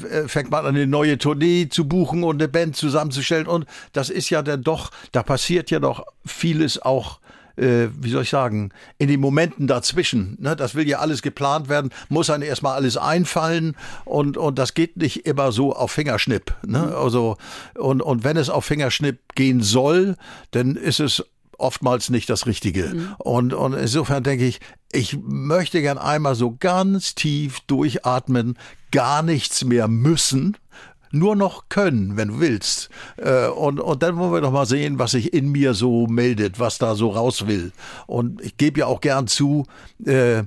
[0.10, 4.10] äh, fängt man an eine neue Tournee zu buchen und eine Band zusammenzustellen und das
[4.10, 7.20] ist ja dann doch, da passiert ja doch vieles auch
[7.58, 8.70] äh, wie soll ich sagen,
[9.00, 10.38] in den Momenten dazwischen.
[10.40, 10.56] Ne?
[10.56, 13.76] Das will ja alles geplant werden, muss einem erstmal alles einfallen
[14.06, 16.54] und, und das geht nicht immer so auf Fingerschnipp.
[16.66, 16.96] Ne?
[16.96, 17.38] Also,
[17.74, 20.18] und, und wenn es auf Fingerschnipp gehen soll,
[20.52, 21.26] dann ist es
[21.58, 23.16] oftmals nicht das Richtige.
[23.18, 24.60] Und, und insofern denke ich,
[24.92, 28.58] ich möchte gern einmal so ganz tief durchatmen,
[28.92, 30.58] gar nichts mehr müssen,
[31.12, 32.90] nur noch können, wenn du willst.
[33.18, 36.60] Äh, Und, und dann wollen wir doch mal sehen, was sich in mir so meldet,
[36.60, 37.72] was da so raus will.
[38.08, 39.66] Und ich gebe ja auch gern zu,
[40.06, 40.44] äh, äh,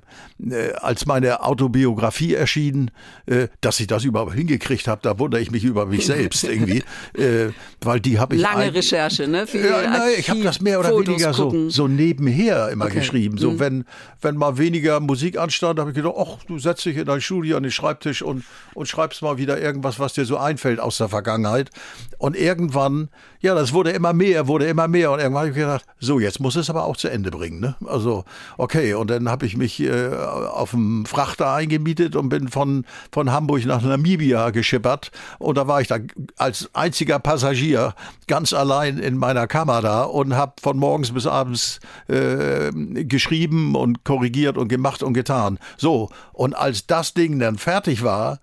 [0.80, 2.90] als meine Autobiografie erschien,
[3.26, 6.82] äh, dass ich das überhaupt hingekriegt habe, da wundere ich mich über mich selbst irgendwie,
[7.14, 7.50] äh,
[7.82, 9.46] weil die habe ich Lange ein- Recherche, ne?
[9.46, 11.70] Viel ja, nein, ich habe das mehr oder Archivfotos weniger so, gucken.
[11.70, 13.00] so nebenher immer Okay.
[13.00, 13.38] geschrieben.
[13.38, 13.84] So, wenn,
[14.20, 17.56] wenn mal weniger Musik anstand, habe ich gedacht, ach, du setzt dich in dein Studio
[17.56, 18.44] an den Schreibtisch und,
[18.74, 21.70] und schreibst mal wieder irgendwas, was dir so einfällt aus der Vergangenheit.
[22.18, 23.08] Und irgendwann,
[23.40, 25.10] ja, das wurde immer mehr, wurde immer mehr.
[25.10, 27.60] Und irgendwann habe ich gedacht, so, jetzt muss es aber auch zu Ende bringen.
[27.60, 27.76] Ne?
[27.86, 28.24] Also,
[28.58, 28.94] okay.
[28.94, 33.64] Und dann habe ich mich äh, auf dem Frachter eingemietet und bin von, von Hamburg
[33.64, 35.10] nach Namibia geschippert.
[35.38, 35.96] Und da war ich da
[36.36, 37.94] als einziger Passagier
[38.26, 42.70] ganz allein in meiner Kammer da und habe von morgens bis abends äh,
[43.04, 45.58] geschrieben und korrigiert und gemacht und getan.
[45.78, 48.40] So, und als das Ding dann fertig war,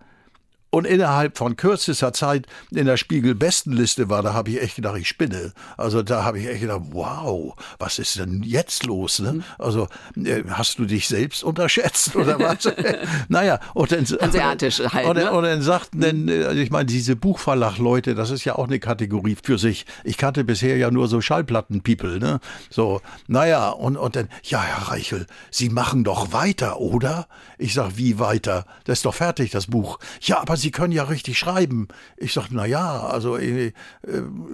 [0.70, 5.08] und innerhalb von kürzester Zeit in der Spiegel-Bestenliste war, da habe ich echt gedacht, ich
[5.08, 5.54] spinne.
[5.78, 9.20] Also da habe ich echt gedacht, wow, was ist denn jetzt los?
[9.20, 9.44] Ne?
[9.58, 12.70] Also äh, hast du dich selbst unterschätzt oder was?
[13.30, 15.32] naja, und dann, Hanseatisch halt, und, ne?
[15.32, 18.80] und dann sagten dann, äh, also ich meine, diese Buchverlag-Leute, das ist ja auch eine
[18.80, 19.86] Kategorie für sich.
[20.04, 22.40] Ich kannte bisher ja nur so Schallplatten-People, ne?
[22.70, 27.28] So, naja, und, und dann, ja, Herr Reichel, Sie machen doch weiter, oder?
[27.58, 28.66] Ich sag, wie weiter?
[28.84, 30.00] Das ist doch fertig, das Buch.
[30.22, 31.88] Ja, aber Sie können ja richtig schreiben.
[32.18, 33.74] Ich sag, na ja, also äh, äh,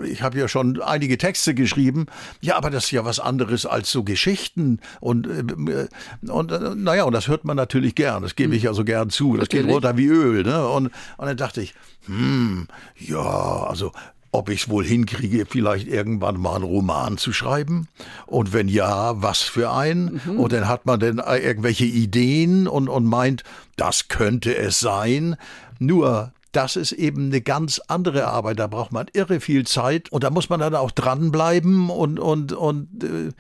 [0.06, 2.06] ich habe ja schon einige Texte geschrieben.
[2.42, 5.88] Ja, aber das ist ja was anderes als so Geschichten und äh,
[6.30, 8.24] und naja, und das hört man natürlich gern.
[8.24, 9.38] Das gebe ich ja so gern zu.
[9.38, 10.68] Das geht runter wie Öl, ne?
[10.68, 11.74] Und und dann dachte ich,
[12.06, 13.92] hm, ja, also
[14.34, 17.88] ob ich es wohl hinkriege, vielleicht irgendwann mal einen Roman zu schreiben.
[18.26, 20.20] Und wenn ja, was für einen?
[20.38, 23.44] Und dann hat man dann äh, irgendwelche Ideen und, und meint,
[23.76, 25.36] das könnte es sein.
[25.80, 28.60] Nur, das ist eben eine ganz andere Arbeit.
[28.60, 32.54] Da braucht man irre viel Zeit und da muss man dann auch dranbleiben und, und,
[32.54, 33.32] und äh,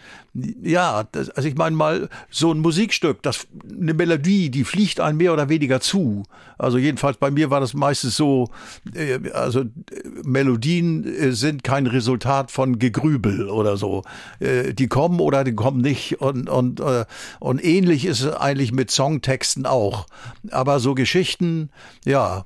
[0.68, 5.20] ja, das, also ich meine mal, so ein Musikstück, das, eine Melodie, die fliegt einem
[5.20, 6.24] mehr oder weniger zu.
[6.58, 8.50] Also jedenfalls bei mir war das meistens so,
[8.96, 9.66] äh, also äh,
[10.24, 14.04] Melodien äh, sind kein Resultat von Gegrübel oder so.
[14.40, 17.06] Äh, die kommen oder die kommen nicht und, und, äh,
[17.40, 20.08] und ähnlich ist es eigentlich mit Songtexten auch.
[20.50, 21.70] Aber so Geschichten,
[22.06, 22.46] ja,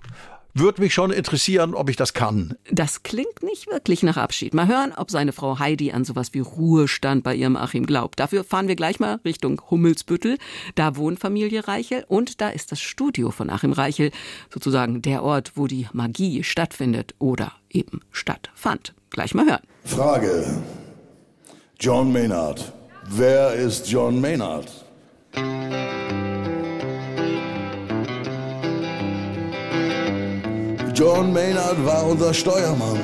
[0.59, 2.55] würde mich schon interessieren, ob ich das kann.
[2.71, 4.53] Das klingt nicht wirklich nach Abschied.
[4.53, 8.19] Mal hören, ob seine Frau Heidi an sowas wie Ruhestand bei ihrem Achim glaubt.
[8.19, 10.37] Dafür fahren wir gleich mal Richtung Hummelsbüttel.
[10.75, 14.11] Da wohnt Familie Reichel und da ist das Studio von Achim Reichel,
[14.53, 18.93] sozusagen der Ort, wo die Magie stattfindet oder eben stattfand.
[19.09, 19.63] Gleich mal hören.
[19.85, 20.45] Frage.
[21.79, 22.73] John Maynard.
[23.09, 24.67] Wer ist John Maynard?
[30.97, 32.97] John Maynard war unser Steuermann.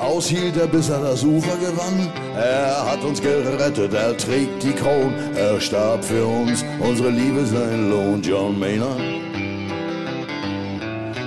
[0.00, 2.12] Aushielt er, bis er das Ufer gewann.
[2.36, 5.14] Er hat uns gerettet, er trägt die Kron.
[5.36, 8.20] Er starb für uns, unsere Liebe sein Lohn.
[8.20, 9.00] John Maynard.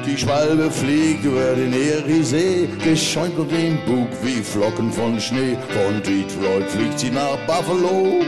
[0.06, 5.58] Die Schwalbe fliegt über den Eriesee, geschäumt und den Bug wie Flocken von Schnee.
[5.70, 8.20] Von Detroit fliegt sie nach Buffalo,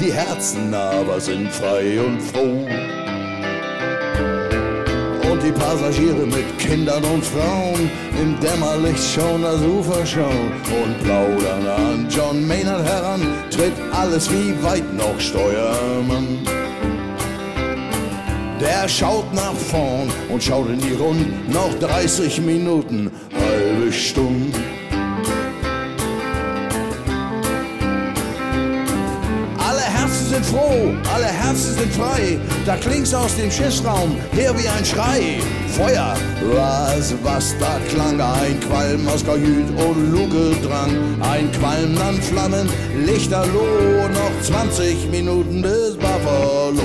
[0.00, 3.05] die Herzen aber sind frei und froh.
[5.46, 7.88] Die Passagiere mit Kindern und Frauen
[8.20, 10.50] im Dämmerlicht schon das Ufer schauen
[10.82, 13.20] und plaudern an John Maynard heran,
[13.50, 16.40] tritt alles wie weit noch Steuermann.
[18.60, 21.48] Der schaut nach vorn und schaut in die Rund.
[21.48, 24.75] Noch 30 Minuten, halbe Stunde.
[30.46, 32.38] Froh, alle Herzen sind frei.
[32.64, 35.40] Da klingt's aus dem Schiffsraum her wie ein Schrei.
[35.76, 38.20] Feuer, was, was da klang.
[38.20, 40.92] Ein Qualm aus Kajüt und Luke drang.
[41.20, 42.68] Ein Qualm an Flammen,
[43.04, 44.08] Lichterloh.
[44.08, 46.82] Noch 20 Minuten bis Buffalo.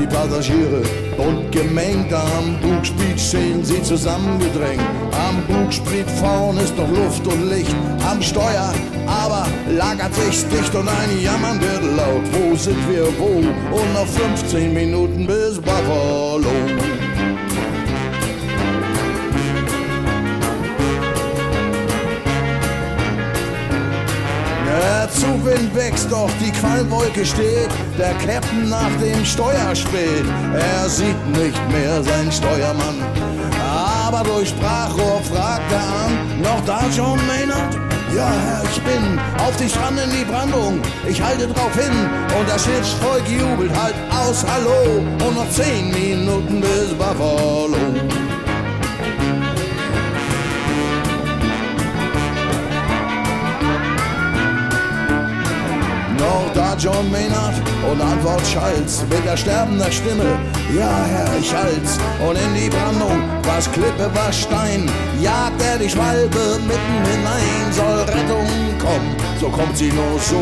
[0.00, 0.82] Die Passagiere
[1.16, 2.12] bunt gemengt.
[2.12, 4.82] Am Bugspriet stehen sie zusammengedrängt.
[5.28, 7.74] Am Bugspriet vorn ist noch Luft und Licht.
[8.08, 8.72] Am Steuer
[9.06, 12.24] aber lagert sich's dicht und ein Jammern wird laut.
[12.32, 13.38] Wo sind wir wo?
[13.76, 17.09] Und noch 15 Minuten bis Buffalo.
[24.90, 27.70] Der Zugwind wächst, doch die Qualmwolke steht.
[27.96, 30.24] Der Captain nach dem Steuer spät.
[30.52, 32.96] Er sieht nicht mehr seinen Steuermann.
[33.60, 37.72] Aber durch Sprachrohr fragt er an: Noch da, John Maynard?
[38.16, 40.80] Ja, Herr, ich bin auf dich dran in die Brandung.
[41.08, 41.96] Ich halte drauf hin
[42.36, 44.98] und das Schiffsvolk jubelt halt aus Hallo.
[45.24, 47.76] Und noch zehn Minuten bis Buffalo.
[56.30, 57.56] Noch da John Maynard
[57.90, 60.38] und Antwort Schalz mit der sterbenden Stimme.
[60.78, 61.98] Ja, Herr, ich halt's.
[62.24, 64.88] Und in die Brandung, was Klippe, was Stein,
[65.20, 67.72] jagt er die Schwalbe mitten hinein.
[67.72, 68.46] Soll Rettung
[68.78, 70.40] kommen, so kommt sie nur so.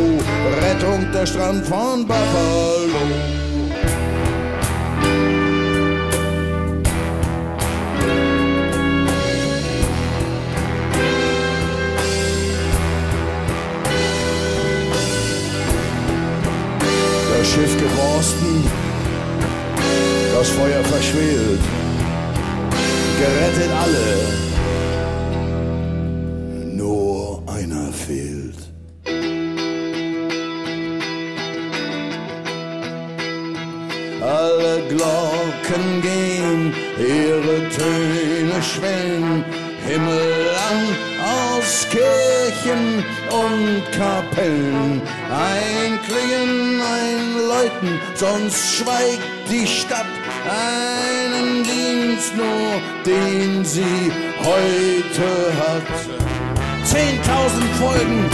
[0.61, 3.48] Rettung der Strand von Buffalo.
[18.19, 18.65] Geborsten,
[20.35, 21.61] das Feuer verschwelt,
[23.21, 24.09] gerettet alle.
[26.75, 28.59] Nur einer fehlt.
[34.21, 39.45] Alle Glocken gehen, ihre Töne schwellen,
[39.87, 40.83] himmelang
[41.23, 45.01] aus Kirchen und Kapellen.
[45.31, 46.68] Ein Klingen,
[47.69, 50.07] Läuten, sonst schweigt die Stadt.
[50.49, 54.13] Einen Dienst nur, den sie
[54.43, 55.83] heute hat.
[56.85, 58.25] Zehntausend Folgen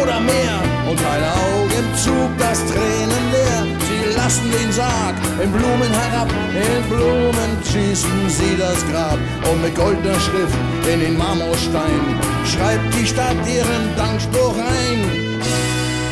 [0.00, 3.66] oder mehr und ein Auge im Zug, das Tränen leer.
[3.88, 9.18] Sie lassen den Sarg in Blumen herab, in Blumen schießen sie das Grab
[9.50, 10.56] und mit goldener Schrift
[10.92, 15.40] in den Marmorstein schreibt die Stadt ihren Dankspruch ein.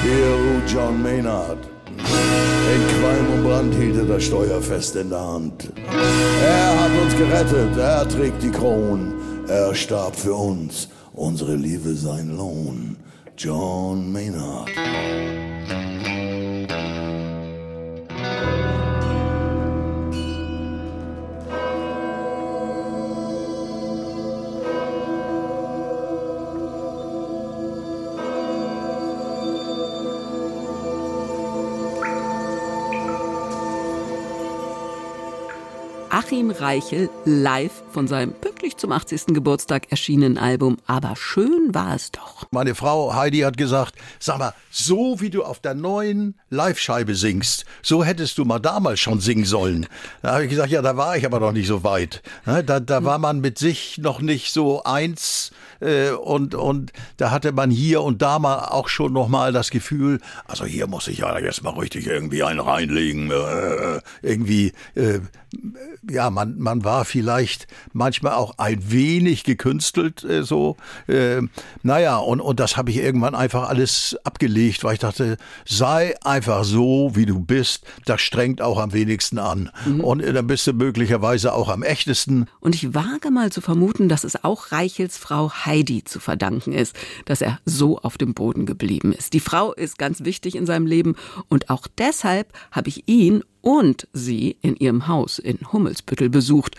[0.02, 1.71] Hier John Maynard.
[2.74, 5.70] In Qualm und Brand hielt er das Steuer fest in der Hand.
[6.42, 9.12] Er hat uns gerettet, er trägt die Kron,
[9.46, 12.96] er starb für uns, unsere Liebe sein Lohn.
[13.36, 14.70] John Maynard.
[36.32, 39.34] Achim Reichel live von seinem pünktlich zum 80.
[39.34, 42.46] Geburtstag erschienenen Album Aber schön war es doch.
[42.50, 47.66] Meine Frau Heidi hat gesagt, sag mal, so wie du auf der neuen Live-Scheibe singst,
[47.82, 49.86] so hättest du mal damals schon singen sollen.
[50.22, 52.22] Da habe ich gesagt, ja, da war ich aber noch nicht so weit.
[52.46, 55.50] Ne, Da, da war man mit sich noch nicht so eins
[56.12, 60.20] und, und da hatte man hier und da mal auch schon noch mal das Gefühl,
[60.46, 63.30] also hier muss ich ja jetzt mal richtig irgendwie einen reinlegen.
[63.30, 65.20] Äh, irgendwie, äh,
[66.08, 70.76] ja, man, man war vielleicht manchmal auch ein wenig gekünstelt äh, so.
[71.06, 71.42] Äh,
[71.82, 76.64] naja, und, und das habe ich irgendwann einfach alles abgelegt, weil ich dachte, sei einfach
[76.64, 77.84] so, wie du bist.
[78.04, 79.70] Das strengt auch am wenigsten an.
[80.00, 82.46] Und äh, dann bist du möglicherweise auch am echtesten.
[82.60, 86.94] Und ich wage mal zu vermuten, dass es auch Reichels Frau Heidi zu verdanken ist,
[87.24, 89.32] dass er so auf dem Boden geblieben ist.
[89.32, 91.16] Die Frau ist ganz wichtig in seinem Leben
[91.48, 96.74] und auch deshalb habe ich ihn und sie in ihrem Haus in Hummelsbüttel besucht.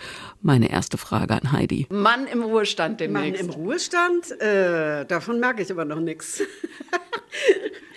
[0.46, 1.86] Meine erste Frage an Heidi.
[1.88, 6.42] Mann im Ruhestand Mann im Ruhestand, äh, davon merke ich aber noch nichts.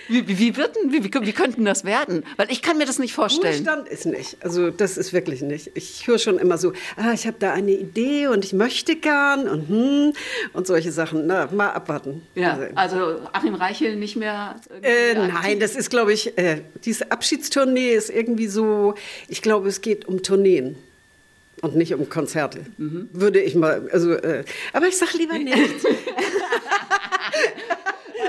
[0.09, 2.23] Wie, wie, wie, wie, wie, könnten das werden?
[2.37, 3.55] Weil ich kann mir das nicht vorstellen.
[3.55, 4.37] Ruhestand ist nicht.
[4.39, 5.71] Also das ist wirklich nicht.
[5.73, 9.49] Ich höre schon immer so, ah, ich habe da eine Idee und ich möchte gern
[9.49, 10.13] und hm,
[10.53, 11.27] und solche Sachen.
[11.27, 12.21] Na, mal abwarten.
[12.35, 14.55] Ja, also Achim Reichel nicht mehr.
[14.81, 18.95] Äh, nein, das ist, glaube ich, äh, diese Abschiedstournee ist irgendwie so,
[19.27, 20.77] ich glaube, es geht um Tourneen.
[21.61, 22.65] Und nicht um Konzerte.
[22.77, 23.09] Mhm.
[23.13, 24.43] Würde ich mal, also, äh,
[24.73, 25.85] aber ich sag lieber nichts.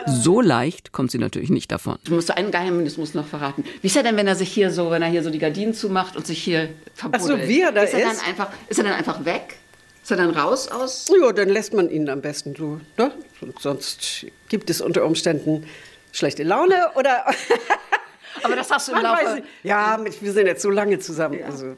[0.07, 1.99] So leicht kommt sie natürlich nicht davon.
[2.05, 3.65] Du musst einen Geheimnis noch verraten.
[3.83, 5.75] Wie ist er denn, wenn er sich hier so, wenn er hier so die Gardinen
[5.75, 7.31] zumacht und sich hier verbuddelt?
[7.41, 7.95] Ach so, wie er da ist.
[7.95, 8.27] Er dann ist?
[8.27, 9.57] einfach, ist er dann einfach weg?
[10.03, 11.07] Ist er dann raus aus?
[11.21, 12.81] Ja, dann lässt man ihn am besten so.
[12.97, 13.13] Ne?
[13.61, 15.67] Sonst gibt es unter Umständen
[16.13, 17.27] schlechte Laune oder,
[18.43, 19.25] Aber das hast du im Man Laufe.
[19.25, 19.47] weiß nicht.
[19.63, 21.43] Ja, wir sind jetzt so lange zusammen.
[21.45, 21.77] Also.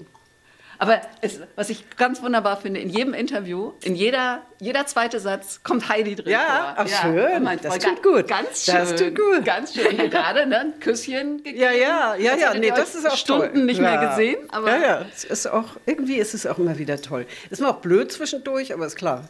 [0.82, 5.60] Aber es, was ich ganz wunderbar finde, in jedem Interview, in jeder, jeder zweite Satz
[5.62, 6.86] kommt Heidi drin Ja, vor.
[6.86, 7.42] ach, schön.
[7.42, 8.26] mein Das tut gut.
[8.26, 8.74] Ganz schön.
[8.76, 9.44] Das tut gut.
[9.44, 9.90] Ganz schön.
[9.90, 11.60] Hier gerade ne, ein Küsschen gegeben.
[11.60, 13.64] Ja, ja, ja, ja, nee, das ist auch Stunden toll.
[13.66, 13.90] nicht ja.
[14.00, 14.38] mehr gesehen.
[14.50, 17.26] Aber ja, ja, es ist auch, irgendwie ist es auch immer wieder toll.
[17.50, 19.28] Ist mir auch blöd zwischendurch, aber ist klar.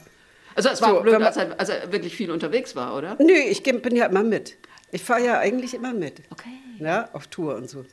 [0.55, 3.17] Also es war So, blöd, man- als er, als er wirklich viel unterwegs war, oder?
[3.19, 4.57] Nö, ich bin ja immer mit.
[4.93, 6.21] Ich fahre ja eigentlich immer mit.
[6.31, 6.49] Okay.
[6.79, 7.85] Ja, auf Tour und so.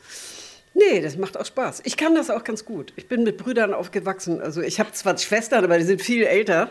[0.78, 1.82] Nee, das macht auch Spaß.
[1.86, 2.94] Ich kann das auch ganz gut.
[2.96, 4.42] Ich bin mit Brüdern aufgewachsen.
[4.42, 6.70] Also ich habe zwar Schwestern, aber die sind viel älter.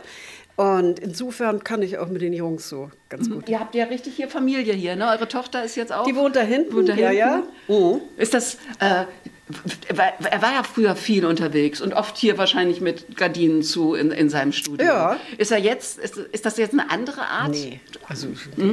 [0.55, 3.49] Und insofern kann ich auch mit den Jungs so ganz gut.
[3.49, 5.09] Ihr habt ja richtig hier Familie hier, ne?
[5.09, 6.05] Eure Tochter ist jetzt auch.
[6.05, 6.75] Die wohnt da hinten.
[6.75, 7.43] Wohnt da ja, ja.
[7.67, 8.01] hinten?
[8.17, 8.55] Ist das.
[8.79, 9.05] Äh,
[9.89, 14.29] er war- ja früher viel unterwegs und oft hier wahrscheinlich mit Gardinen zu in, in
[14.29, 14.87] seinem Studio.
[14.87, 15.17] Ja.
[15.39, 17.51] Ist er jetzt, ist, ist das jetzt eine andere Art?
[17.51, 18.29] Nee, also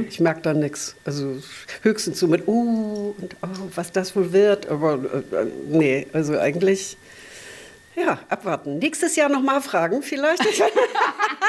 [0.09, 0.95] ich merke da nichts.
[1.05, 1.37] Also
[1.81, 4.67] höchstens so mit, uh, und oh, was das wohl wird.
[4.67, 4.93] Aber
[5.31, 6.97] äh, äh, nee, also eigentlich,
[7.95, 8.79] ja, abwarten.
[8.79, 10.43] Nächstes Jahr nochmal fragen vielleicht.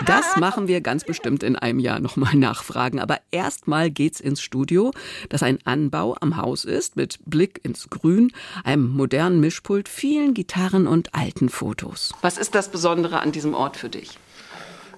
[0.07, 2.99] Das machen wir ganz bestimmt in einem Jahr nochmal nachfragen.
[2.99, 4.93] Aber erstmal geht's ins Studio,
[5.29, 8.33] das ein Anbau am Haus ist, mit Blick ins Grün,
[8.65, 12.13] einem modernen Mischpult, vielen Gitarren und alten Fotos.
[12.23, 14.19] Was ist das Besondere an diesem Ort für dich?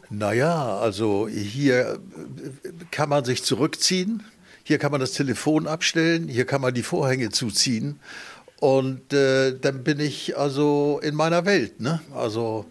[0.08, 2.00] Naja, also hier
[2.64, 4.24] äh, kann man sich zurückziehen,
[4.62, 8.00] hier kann man das Telefon abstellen, hier kann man die Vorhänge zuziehen
[8.60, 12.00] und äh, dann bin ich also in meiner Welt, ne?
[12.14, 12.66] Also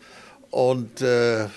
[0.49, 1.47] und äh,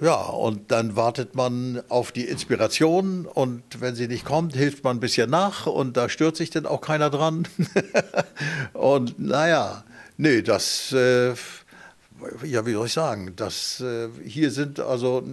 [0.00, 4.98] ja, und dann wartet man auf die Inspiration und wenn sie nicht kommt, hilft man
[4.98, 7.48] ein bisschen nach und da stört sich dann auch keiner dran.
[8.74, 9.84] und naja,
[10.16, 11.30] nee, das, äh,
[12.44, 15.24] ja, wie soll ich sagen, das, äh, hier sind also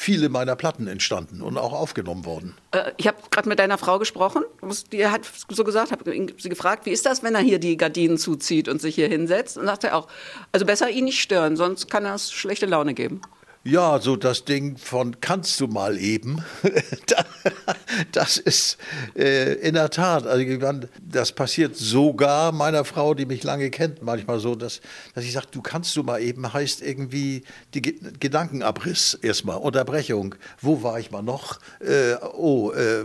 [0.00, 2.54] viele meiner Platten entstanden und auch aufgenommen worden.
[2.70, 4.44] Äh, Ich habe gerade mit deiner Frau gesprochen.
[4.92, 8.16] Die hat so gesagt, habe sie gefragt, wie ist das, wenn er hier die Gardinen
[8.16, 9.58] zuzieht und sich hier hinsetzt?
[9.58, 10.08] Und sagte er auch,
[10.52, 13.20] also besser ihn nicht stören, sonst kann das schlechte Laune geben.
[13.62, 16.42] Ja, so das Ding von kannst du mal eben,
[17.06, 17.26] Da-
[18.12, 18.78] das ist
[19.14, 24.40] äh, in der Tat, also das passiert sogar meiner Frau, die mich lange kennt, manchmal
[24.40, 24.80] so, dass,
[25.14, 27.42] dass ich sage, du kannst du mal eben, heißt irgendwie
[27.74, 30.36] die Ge Gedankenabriss erstmal, Unterbrechung.
[30.62, 31.58] Wo war ich mal noch?
[31.80, 33.04] Äh, oh, äh,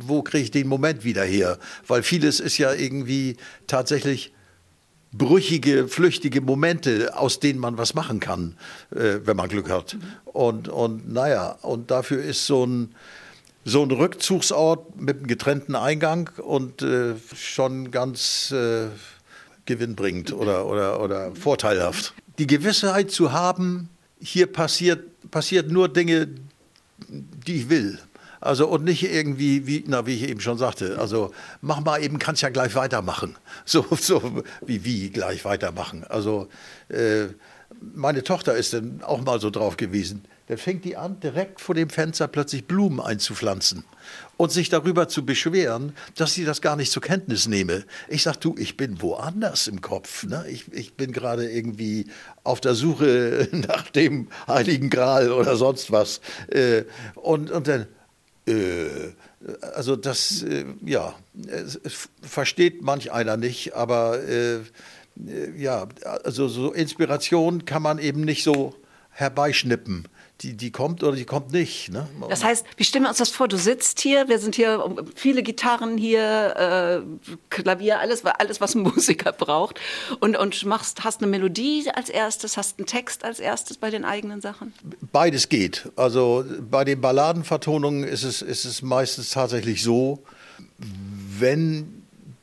[0.00, 1.58] wo kriege ich den Moment wieder her?
[1.86, 3.36] Weil vieles ist ja irgendwie
[3.68, 4.32] tatsächlich
[5.18, 8.56] brüchige, flüchtige Momente, aus denen man was machen kann,
[8.90, 9.96] äh, wenn man Glück hat.
[10.24, 12.94] Und, und naja, und dafür ist so ein,
[13.64, 18.86] so ein Rückzugsort mit einem getrennten Eingang und äh, schon ganz äh,
[19.66, 22.14] gewinnbringend oder, oder, oder vorteilhaft.
[22.38, 23.88] Die Gewissheit zu haben,
[24.20, 26.28] hier passiert, passiert nur Dinge,
[27.08, 27.98] die ich will.
[28.46, 32.18] Also und nicht irgendwie, wie, na, wie ich eben schon sagte, also mach mal eben,
[32.18, 33.36] kannst ja gleich weitermachen.
[33.64, 36.04] So, so wie, wie gleich weitermachen.
[36.04, 36.48] Also
[36.88, 37.26] äh,
[37.80, 40.24] meine Tochter ist dann auch mal so drauf gewesen.
[40.46, 43.84] Dann fängt die an, direkt vor dem Fenster plötzlich Blumen einzupflanzen
[44.36, 47.84] und sich darüber zu beschweren, dass sie das gar nicht zur Kenntnis nehme.
[48.08, 50.24] Ich sag, du, ich bin woanders im Kopf.
[50.24, 50.44] Ne?
[50.48, 52.06] Ich, ich bin gerade irgendwie
[52.44, 56.20] auf der Suche nach dem Heiligen Gral oder sonst was.
[56.48, 56.84] Äh,
[57.16, 57.86] und, und dann,
[59.74, 61.14] also das, äh, ja,
[62.22, 64.62] versteht manch einer nicht, aber äh, äh,
[65.56, 65.88] ja,
[66.24, 68.74] also so Inspiration kann man eben nicht so
[69.10, 70.06] herbeischnippen.
[70.42, 71.90] Die, die kommt oder die kommt nicht.
[71.90, 72.06] Ne?
[72.28, 73.48] Das heißt, wie stellen wir uns das vor?
[73.48, 74.84] Du sitzt hier, wir sind hier,
[75.14, 79.80] viele Gitarren hier, äh, Klavier, alles, alles, was ein Musiker braucht.
[80.20, 84.04] Und, und machst, hast eine Melodie als erstes, hast einen Text als erstes bei den
[84.04, 84.74] eigenen Sachen?
[85.10, 85.90] Beides geht.
[85.96, 90.22] Also bei den Balladenvertonungen ist es, ist es meistens tatsächlich so,
[91.38, 92.02] wenn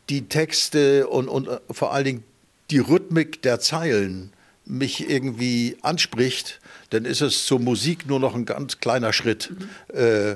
[0.10, 2.24] die Texte und, und äh, vor allen Dingen
[2.72, 4.32] die Rhythmik der Zeilen
[4.66, 6.60] mich irgendwie anspricht,
[6.94, 9.52] dann ist es zur Musik nur noch ein ganz kleiner Schritt.
[9.94, 10.36] Äh,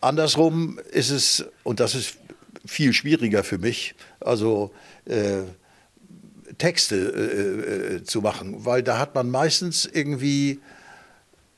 [0.00, 2.18] andersrum ist es, und das ist
[2.64, 4.72] viel schwieriger für mich, also
[5.06, 5.42] äh,
[6.58, 10.60] Texte äh, äh, zu machen, weil da hat man meistens irgendwie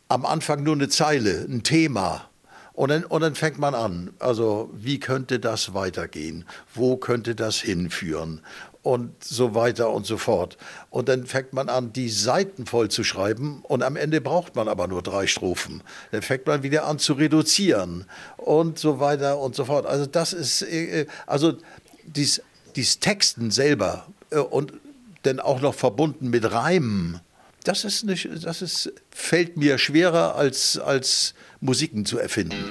[0.08, 2.30] am Anfang nur eine Zeile, ein Thema.
[2.72, 4.10] Und dann, und dann fängt man an.
[4.18, 6.44] Also, wie könnte das weitergehen?
[6.74, 8.40] Wo könnte das hinführen?
[8.84, 10.56] Und so weiter und so fort.
[10.90, 13.62] Und dann fängt man an, die Seiten voll zu schreiben.
[13.62, 15.82] Und am Ende braucht man aber nur drei Strophen.
[16.12, 18.04] Dann fängt man wieder an zu reduzieren.
[18.36, 19.86] Und so weiter und so fort.
[19.86, 21.54] Also, das ist, äh, also,
[22.04, 22.42] dies,
[22.76, 24.74] dies Texten selber äh, und
[25.22, 27.20] dann auch noch verbunden mit Reimen.
[27.64, 32.62] Das, ist nicht, das ist, fällt mir schwerer als, als Musiken zu erfinden.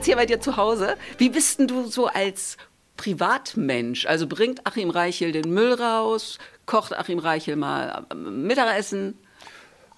[0.00, 0.96] Jetzt hier bei dir zu Hause.
[1.18, 2.56] Wie bist denn du so als
[2.96, 4.06] Privatmensch?
[4.06, 6.38] Also bringt Achim Reichel den Müll raus?
[6.64, 9.18] Kocht Achim Reichel mal ähm, Mittagessen?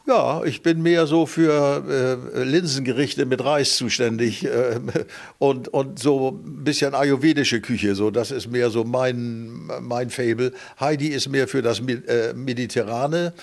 [0.05, 1.85] Ja, ich bin mehr so für
[2.35, 4.81] äh, Linsengerichte mit Reis zuständig äh,
[5.39, 7.95] und, und so ein bisschen ayurvedische Küche.
[7.95, 10.53] So, das ist mehr so mein, mein Fable.
[10.81, 13.35] Heidi ist mehr für das äh, Mediterrane.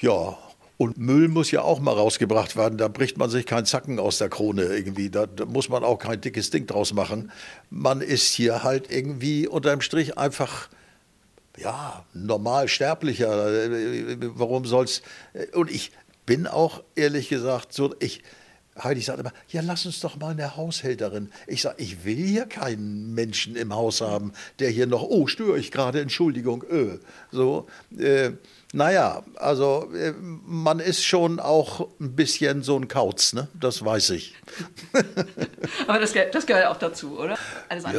[0.00, 0.36] Ja,
[0.80, 2.78] und Müll muss ja auch mal rausgebracht werden.
[2.78, 5.10] Da bricht man sich keinen Zacken aus der Krone irgendwie.
[5.10, 7.30] Da, da muss man auch kein dickes Ding draus machen.
[7.68, 10.70] Man ist hier halt irgendwie unterm Strich einfach
[11.58, 13.28] ja, normal sterblicher.
[14.38, 15.02] Warum soll's?
[15.52, 15.92] Und ich
[16.24, 18.22] bin auch ehrlich gesagt so, ich.
[18.82, 21.30] Heidi sagt immer, ja, lass uns doch mal eine Haushälterin.
[21.46, 25.58] Ich sage, ich will hier keinen Menschen im Haus haben, der hier noch, oh, störe
[25.58, 26.96] ich gerade, Entschuldigung, öh.
[27.30, 27.66] So,
[27.98, 28.30] äh,
[28.72, 33.48] naja, also äh, man ist schon auch ein bisschen so ein Kauz, ne?
[33.58, 34.34] Das weiß ich.
[35.88, 37.36] Aber das, gehört- das gehört auch dazu, oder?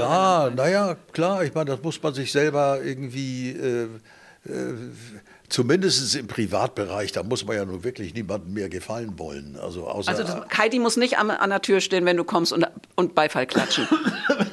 [0.01, 3.83] Ja, naja, klar, ich meine, das muss man sich selber irgendwie, äh,
[4.47, 4.73] äh,
[5.51, 9.57] zumindest im Privatbereich, da muss man ja nun wirklich niemandem mehr gefallen wollen.
[9.57, 12.53] Also, außer, Also das, Heidi muss nicht am, an der Tür stehen, wenn du kommst
[12.53, 13.87] und, und Beifall klatschen.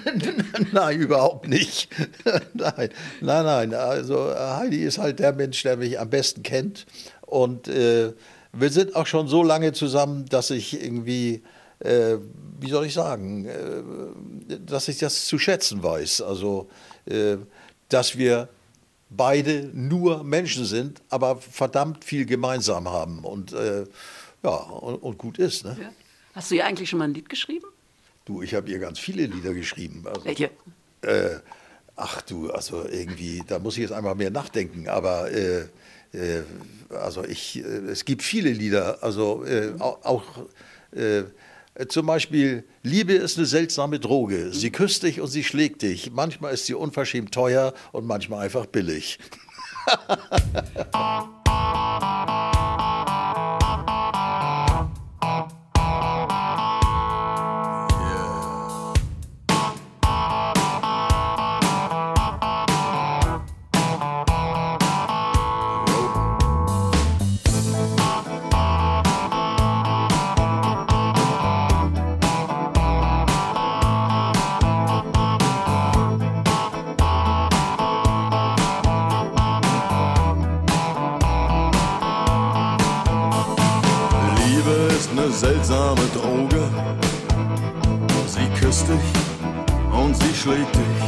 [0.73, 1.89] nein, überhaupt nicht.
[2.55, 2.91] nein,
[3.21, 3.75] nein, nein.
[3.75, 6.87] Also Heidi ist halt der Mensch, der mich am besten kennt.
[7.23, 8.13] Und äh,
[8.53, 11.43] wir sind auch schon so lange zusammen, dass ich irgendwie,
[11.79, 12.17] äh,
[12.59, 16.23] wie soll ich sagen, äh, dass ich das zu schätzen weiß.
[16.23, 16.69] Also,
[17.07, 17.37] äh,
[17.89, 18.49] dass wir
[19.11, 23.85] beide nur Menschen sind, aber verdammt viel gemeinsam haben und äh,
[24.43, 25.65] ja und, und gut ist.
[25.65, 25.93] Ne?
[26.35, 27.67] Hast du ihr eigentlich schon mal ein Lied geschrieben?
[28.25, 30.05] Du, ich habe ihr ganz viele Lieder geschrieben.
[30.07, 30.51] Also, Welche?
[31.03, 31.37] äh,
[31.97, 35.67] ach du, also irgendwie, da muss ich jetzt einmal mehr nachdenken, aber äh,
[36.13, 36.43] äh,
[36.91, 40.47] also ich, äh, es gibt viele Lieder, also äh, auch,
[41.87, 44.53] zum Beispiel, Liebe ist eine seltsame Droge.
[44.53, 46.11] Sie küsst dich und sie schlägt dich.
[46.11, 49.19] Manchmal ist sie unverschämt teuer und manchmal einfach billig.
[85.69, 86.63] seltsame Droge.
[88.27, 89.09] Sie küsst dich
[89.93, 91.03] und sie schlägt dich.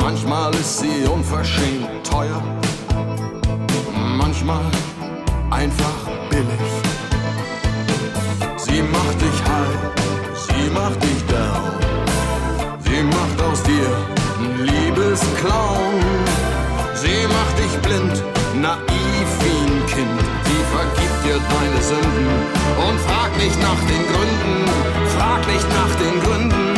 [0.00, 2.42] Manchmal ist sie unverschämt teuer,
[4.18, 4.64] manchmal
[5.50, 6.66] einfach billig.
[8.56, 9.76] Sie macht dich high,
[10.46, 11.72] sie macht dich down.
[12.80, 13.88] Sie macht aus dir
[14.38, 16.00] einen Liebesclown.
[16.94, 18.22] Sie macht dich blind,
[18.60, 19.03] naiv
[21.24, 22.26] vergibt dir deine Sünden
[22.88, 24.64] und frag nicht nach den Gründen.
[25.16, 26.73] Frag nicht nach den Gründen.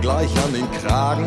[0.00, 1.26] Gleich an den Kragen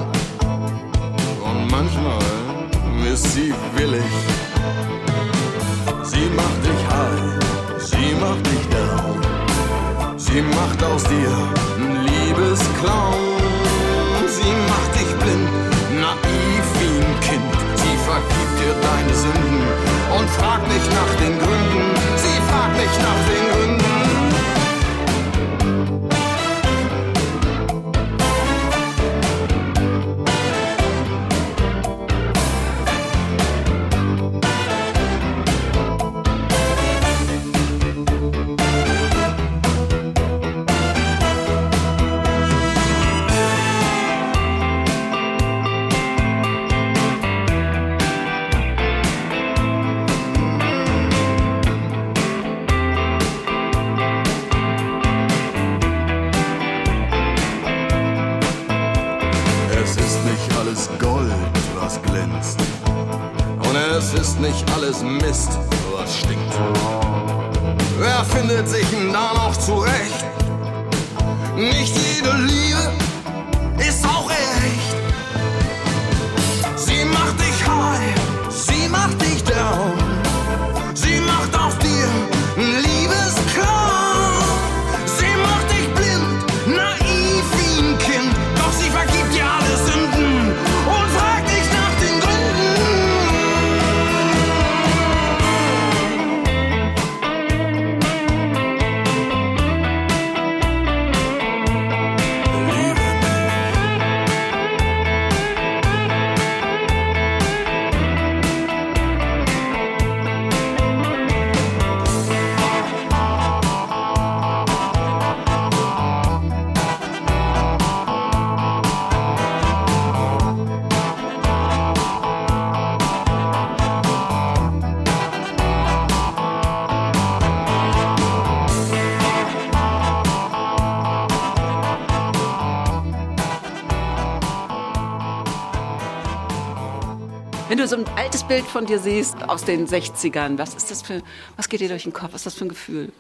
[137.84, 141.21] du so ein altes Bild von dir siehst aus den 60ern, was ist das für,
[141.57, 142.29] was geht dir durch den Kopf?
[142.31, 143.11] Was ist das für ein Gefühl?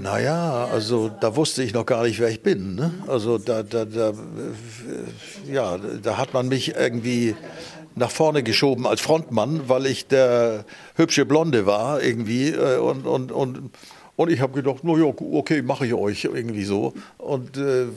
[0.00, 2.76] Naja, also da wusste ich noch gar nicht, wer ich bin.
[2.76, 2.94] Ne?
[3.06, 4.12] Also da, da, da,
[5.46, 7.36] ja, da hat man mich irgendwie
[7.94, 10.64] nach vorne geschoben als Frontmann, weil ich der
[10.94, 13.70] hübsche Blonde war irgendwie äh, und, und, und,
[14.16, 16.94] und ich habe gedacht, no, ja, okay, mache ich euch irgendwie so.
[17.18, 17.88] Und äh, äh,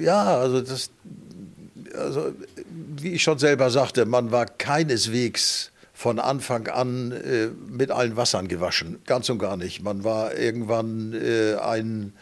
[0.00, 0.90] ja, also das,
[1.96, 2.32] also
[2.96, 8.48] wie ich schon selber sagte, man war keineswegs von Anfang an äh, mit allen Wassern
[8.48, 9.82] gewaschen, ganz und gar nicht.
[9.82, 12.12] Man war irgendwann äh, ein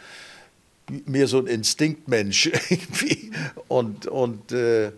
[1.05, 3.31] mehr so ein Instinktmensch irgendwie
[3.67, 4.91] und und äh,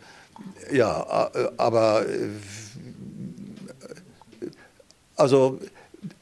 [0.72, 2.30] ja, äh, aber äh,
[5.16, 5.60] Also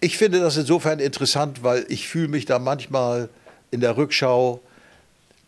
[0.02, 3.30] ich finde das insofern interessant, weil ich fühle mich da manchmal
[3.72, 4.60] in der Rückschau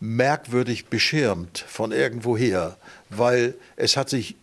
[0.02, 2.76] merkwürdig beschirmt von irgendwoher,
[3.08, 4.34] weil es hat sich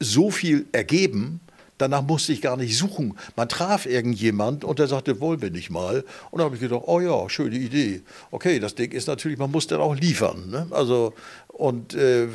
[0.00, 1.38] so viel ergeben,
[1.78, 3.16] danach musste ich gar nicht suchen.
[3.36, 6.04] Man traf irgendjemand und der sagte, wollen wir nicht mal?
[6.32, 8.02] Und dann habe ich gedacht, oh ja, schöne Idee.
[8.32, 10.50] Okay, das Ding ist natürlich, man muss dann auch liefern.
[10.50, 10.66] Ne?
[10.72, 11.14] Also,
[11.48, 12.26] und äh,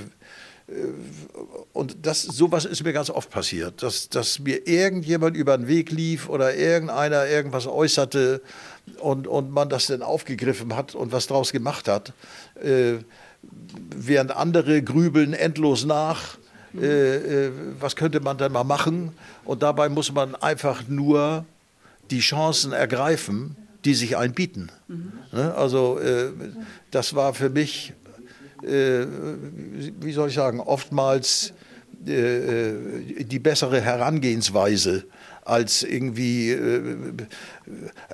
[1.74, 5.91] und das, sowas ist mir ganz oft passiert, dass, dass mir irgendjemand über den Weg
[5.91, 8.41] lief oder irgendeiner irgendwas äußerte
[8.99, 12.13] und, und man das dann aufgegriffen hat und was draus gemacht hat,
[12.61, 12.95] äh,
[13.95, 16.38] während andere grübeln endlos nach,
[16.79, 17.15] äh,
[17.47, 19.11] äh, was könnte man denn mal machen
[19.45, 21.45] und dabei muss man einfach nur
[22.11, 23.55] die Chancen ergreifen,
[23.86, 24.71] die sich einbieten.
[25.32, 25.53] Ne?
[25.55, 26.32] Also äh,
[26.91, 27.93] das war für mich
[28.63, 29.05] äh,
[29.99, 31.53] wie soll ich sagen, oftmals
[32.05, 32.73] äh,
[33.23, 35.05] die bessere Herangehensweise
[35.43, 37.13] als irgendwie, äh,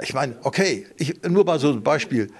[0.01, 2.31] ich meine, okay, ich, nur mal so ein Beispiel.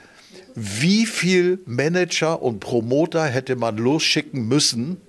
[0.56, 5.02] Wie viel Manager und Promoter hätte man losschicken müssen,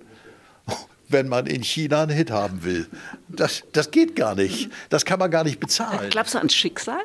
[1.09, 2.87] wenn man in China einen Hit haben will?
[3.29, 4.71] Das, das geht gar nicht.
[4.91, 6.11] Das kann man gar nicht bezahlen.
[6.11, 7.01] Glaubst du ans Schicksal?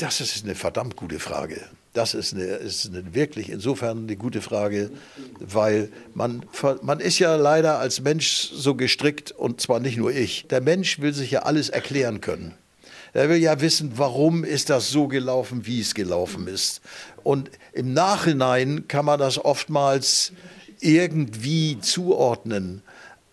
[0.00, 1.60] Das ist eine verdammt gute Frage.
[1.94, 4.90] Das ist, eine, ist eine, wirklich insofern eine gute Frage,
[5.38, 6.44] weil man,
[6.82, 10.46] man ist ja leider als Mensch so gestrickt, und zwar nicht nur ich.
[10.48, 12.54] Der Mensch will sich ja alles erklären können.
[13.12, 16.80] Er will ja wissen, warum ist das so gelaufen, wie es gelaufen ist.
[17.22, 20.32] Und im Nachhinein kann man das oftmals
[20.80, 22.82] irgendwie zuordnen.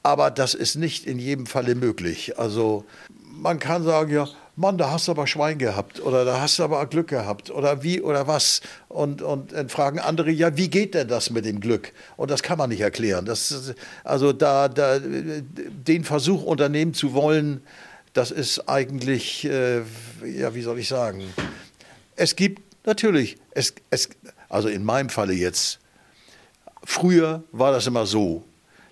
[0.03, 2.37] Aber das ist nicht in jedem Falle möglich.
[2.37, 2.85] Also
[3.23, 4.27] man kann sagen, ja,
[4.61, 7.83] Mann, da hast du aber Schwein gehabt oder da hast du aber Glück gehabt oder
[7.83, 8.61] wie oder was.
[8.87, 11.91] Und, und dann fragen andere, ja, wie geht denn das mit dem Glück?
[12.15, 13.25] Und das kann man nicht erklären.
[13.25, 17.61] Das, also da, da den Versuch unternehmen zu wollen,
[18.13, 19.79] das ist eigentlich, äh,
[20.23, 21.23] ja, wie soll ich sagen,
[22.15, 24.09] es gibt natürlich, es, es,
[24.49, 25.79] also in meinem Falle jetzt,
[26.83, 28.43] früher war das immer so,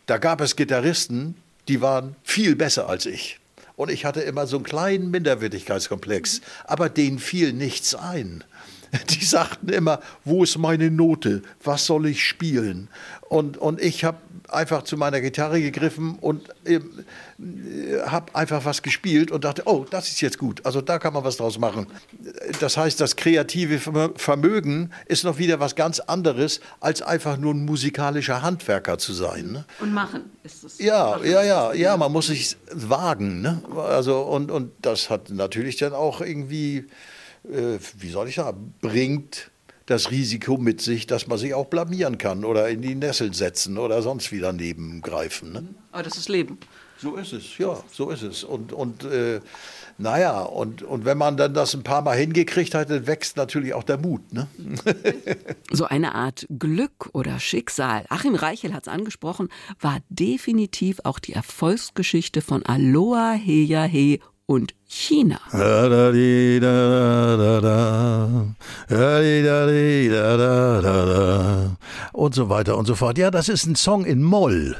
[0.05, 1.35] da gab es Gitarristen,
[1.67, 3.39] die waren viel besser als ich.
[3.79, 6.41] Und ich hatte immer so einen kleinen Minderwertigkeitskomplex.
[6.65, 8.43] Aber denen fiel nichts ein.
[9.09, 11.41] Die sagten immer, wo ist meine Note?
[11.63, 12.89] Was soll ich spielen?
[13.29, 14.17] Und, und ich habe
[14.47, 16.79] einfach zu meiner Gitarre gegriffen und äh,
[18.07, 20.65] habe einfach was gespielt und dachte, oh, das ist jetzt gut.
[20.65, 21.87] Also da kann man was draus machen.
[22.59, 23.79] Das heißt, das kreative
[24.15, 29.51] Vermögen ist noch wieder was ganz anderes, als einfach nur ein musikalischer Handwerker zu sein.
[29.51, 29.65] Ne?
[29.79, 30.79] Und machen ist es.
[30.79, 33.41] Ja, ja, ja, ja, man muss sich wagen.
[33.41, 33.61] Ne?
[33.75, 36.85] Also, und, und das hat natürlich dann auch irgendwie,
[37.43, 39.51] wie soll ich sagen, bringt
[39.89, 43.77] das Risiko mit sich, dass man sich auch blamieren kann oder in die Nessel setzen
[43.77, 45.51] oder sonst wieder nebengreifen.
[45.51, 45.63] Ne?
[45.91, 46.59] Aber das ist Leben.
[47.01, 48.43] So ist es, ja, so ist es.
[48.43, 49.39] Und, und äh,
[49.97, 53.73] naja, und, und wenn man dann das ein paar Mal hingekriegt hat, dann wächst natürlich
[53.73, 54.33] auch der Mut.
[54.33, 54.47] Ne?
[55.71, 61.33] so eine Art Glück oder Schicksal, Achim Reichel hat es angesprochen, war definitiv auch die
[61.33, 64.19] Erfolgsgeschichte von Aloha Heya He
[64.49, 65.39] und China.
[72.13, 73.19] Und so weiter und so fort.
[73.19, 74.75] Ja, das ist ein Song in Moll.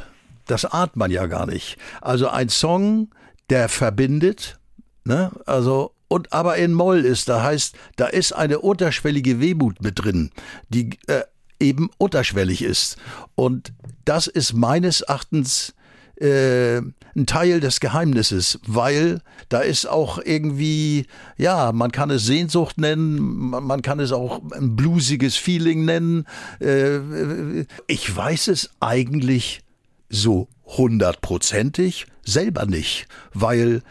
[0.48, 1.78] Das ahnt man ja gar nicht.
[2.02, 3.12] Also ein Song,
[3.52, 4.58] der verbindet,
[5.04, 5.30] ne?
[5.46, 10.32] Also und aber in Moll ist, da heißt, da ist eine unterschwellige Wehmut mit drin,
[10.70, 11.22] die äh,
[11.60, 12.98] eben unterschwellig ist.
[13.36, 13.72] Und
[14.04, 15.76] das ist meines Erachtens
[16.20, 16.78] äh,
[17.16, 21.06] ein Teil des Geheimnisses, weil da ist auch irgendwie,
[21.38, 26.26] ja, man kann es Sehnsucht nennen, man kann es auch ein bluesiges Feeling nennen.
[26.60, 29.62] Äh, ich weiß es eigentlich
[30.10, 33.82] so hundertprozentig selber nicht, weil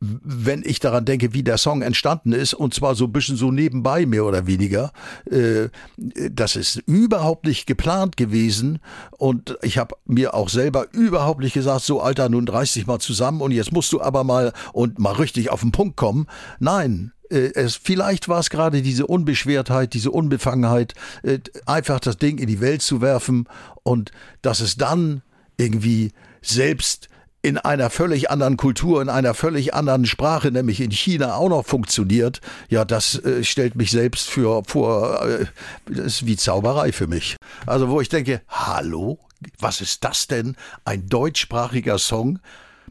[0.00, 3.50] wenn ich daran denke, wie der Song entstanden ist, und zwar so ein bisschen so
[3.50, 4.92] nebenbei mehr oder weniger,
[5.30, 8.78] äh, das ist überhaupt nicht geplant gewesen
[9.16, 13.00] und ich habe mir auch selber überhaupt nicht gesagt, so Alter, nun reiß dich mal
[13.00, 16.26] zusammen und jetzt musst du aber mal und mal richtig auf den Punkt kommen.
[16.60, 22.38] Nein, äh, es, vielleicht war es gerade diese Unbeschwertheit, diese Unbefangenheit, äh, einfach das Ding
[22.38, 23.48] in die Welt zu werfen
[23.82, 25.22] und dass es dann
[25.56, 27.08] irgendwie selbst
[27.48, 31.64] in einer völlig anderen Kultur, in einer völlig anderen Sprache, nämlich in China auch noch
[31.64, 35.46] funktioniert, ja, das äh, stellt mich selbst für vor, äh,
[35.86, 37.36] das ist wie Zauberei für mich.
[37.64, 39.18] Also wo ich denke, hallo,
[39.58, 40.56] was ist das denn?
[40.84, 42.38] Ein deutschsprachiger Song?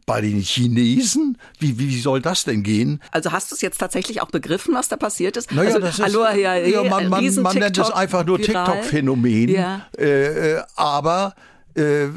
[0.07, 1.37] Bei den Chinesen?
[1.59, 3.01] Wie, wie soll das denn gehen?
[3.11, 5.51] Also hast du es jetzt tatsächlich auch begriffen, was da passiert ist?
[5.51, 8.39] Naja, also, das ist, Aloha, ja, ja, man, man, man nennt es einfach nur.
[8.39, 9.49] TikTok-Phänomen.
[9.49, 9.85] Ja.
[9.97, 11.35] Äh, äh, aber
[11.75, 12.07] äh,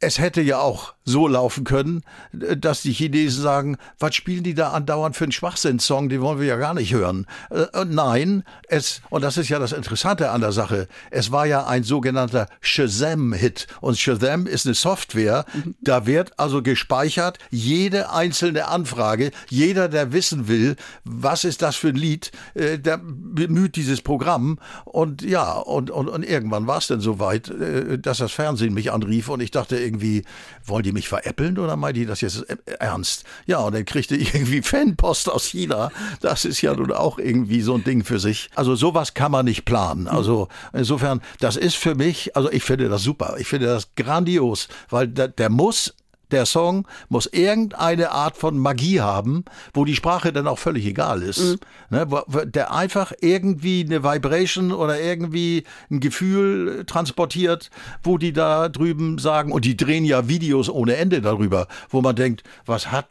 [0.00, 4.70] es hätte ja auch so laufen können, dass die Chinesen sagen, was spielen die da
[4.70, 7.26] andauernd für einen Schwachsinnssong, den wollen wir ja gar nicht hören.
[7.50, 11.66] Äh, nein, es, und das ist ja das Interessante an der Sache, es war ja
[11.66, 13.66] ein sogenannter Shazam-Hit.
[13.80, 15.44] Und Shazam ist eine Software,
[15.80, 21.88] da wird also gespeichert jede einzelne Anfrage, jeder, der wissen will, was ist das für
[21.88, 24.58] ein Lied, äh, der bemüht dieses Programm.
[24.84, 28.72] Und ja, und, und, und irgendwann war es dann so weit, äh, dass das Fernsehen
[28.72, 30.22] mich anrief und ich dachte irgendwie,
[30.64, 32.44] wollen die mich veräppeln oder meinen die das jetzt
[32.78, 33.24] ernst?
[33.46, 35.90] Ja, und dann kriegte ich irgendwie Fanpost aus China.
[36.20, 38.50] Das ist ja nun auch irgendwie so ein Ding für sich.
[38.54, 40.06] Also sowas kann man nicht planen.
[40.06, 43.36] Also insofern, das ist für mich, also ich finde das super.
[43.38, 45.94] Ich finde das grandios, weil der, der muss
[46.32, 51.22] der Song muss irgendeine Art von Magie haben, wo die Sprache dann auch völlig egal
[51.22, 51.58] ist.
[51.90, 57.70] Ne, wo, wo der einfach irgendwie eine Vibration oder irgendwie ein Gefühl transportiert,
[58.02, 62.16] wo die da drüben sagen, und die drehen ja Videos ohne Ende darüber, wo man
[62.16, 63.06] denkt, was hat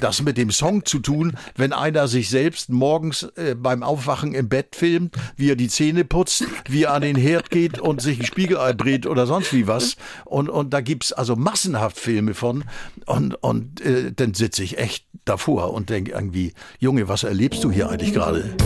[0.00, 4.48] das mit dem Song zu tun, wenn einer sich selbst morgens äh, beim Aufwachen im
[4.48, 8.20] Bett filmt, wie er die Zähne putzt, wie er an den Herd geht und sich
[8.20, 9.96] ein Spiegelei dreht oder sonst wie was.
[10.24, 12.64] Und, und da gibt's also massenhaft Filme von.
[13.06, 17.70] Und, und äh, dann sitze ich echt davor und denke irgendwie, Junge, was erlebst du
[17.70, 18.56] hier eigentlich gerade?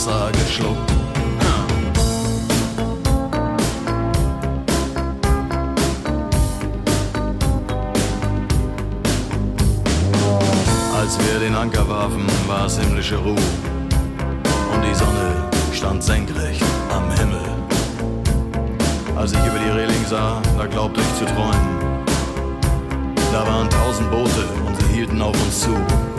[0.00, 0.92] Wasser geschluckt.
[10.98, 17.10] Als wir den Anker warfen, war es himmlische Ruhe und die Sonne stand senkrecht am
[17.18, 17.40] Himmel.
[19.16, 22.04] Als ich über die Reling sah, da glaubte ich zu träumen.
[23.32, 26.09] Da waren tausend Boote und sie hielten auf uns zu.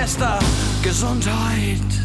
[0.00, 0.38] Bester
[0.82, 1.95] Gesundheit.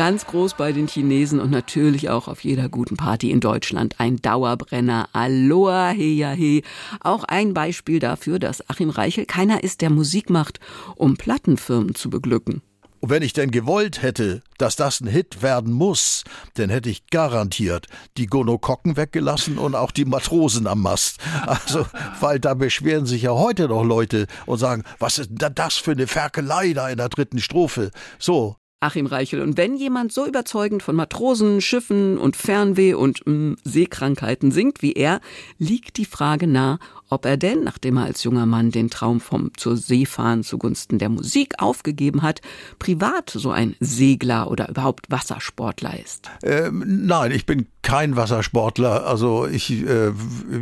[0.00, 3.96] Ganz groß bei den Chinesen und natürlich auch auf jeder guten Party in Deutschland.
[3.98, 5.10] Ein Dauerbrenner.
[5.12, 6.62] Aloha, he, ja, he.
[7.00, 10.58] Auch ein Beispiel dafür, dass Achim Reichel keiner ist, der Musik macht,
[10.96, 12.62] um Plattenfirmen zu beglücken.
[13.00, 16.24] Und wenn ich denn gewollt hätte, dass das ein Hit werden muss,
[16.54, 17.86] dann hätte ich garantiert
[18.16, 21.18] die Gonokokken weggelassen und auch die Matrosen am Mast.
[21.46, 21.84] Also,
[22.20, 25.92] weil da beschweren sich ja heute noch Leute und sagen, was ist denn das für
[25.92, 27.90] eine Ferkelei da in der dritten Strophe?
[28.18, 29.42] So, Achim Reichel.
[29.42, 34.94] Und wenn jemand so überzeugend von Matrosen, Schiffen und Fernweh und mh, Seekrankheiten singt wie
[34.94, 35.20] er,
[35.58, 36.78] liegt die Frage nah,
[37.10, 40.98] ob er denn, nachdem er als junger Mann den Traum vom zur See fahren zugunsten
[40.98, 42.40] der Musik aufgegeben hat,
[42.78, 46.30] privat so ein Segler oder überhaupt Wassersportler ist.
[46.42, 49.06] Ähm, nein, ich bin kein Wassersportler.
[49.06, 50.12] Also ich, äh,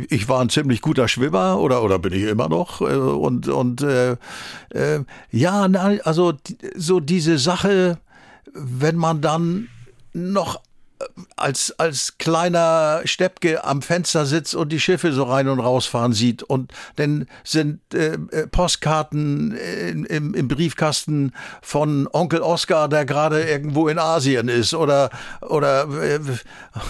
[0.09, 2.81] ich war ein ziemlich guter Schwimmer oder oder bin ich immer noch.
[2.81, 4.17] Äh, und und äh,
[4.71, 6.33] äh, ja, nein, also
[6.75, 7.99] so diese Sache,
[8.53, 9.69] wenn man dann
[10.13, 10.61] noch
[11.35, 16.43] als, als kleiner Steppke am Fenster sitzt und die Schiffe so rein und rausfahren sieht.
[16.43, 19.55] Und dann sind äh, äh, Postkarten
[20.07, 24.73] im, im, Briefkasten von Onkel Oskar, der gerade irgendwo in Asien ist.
[24.73, 25.09] Oder
[25.41, 26.19] oder äh,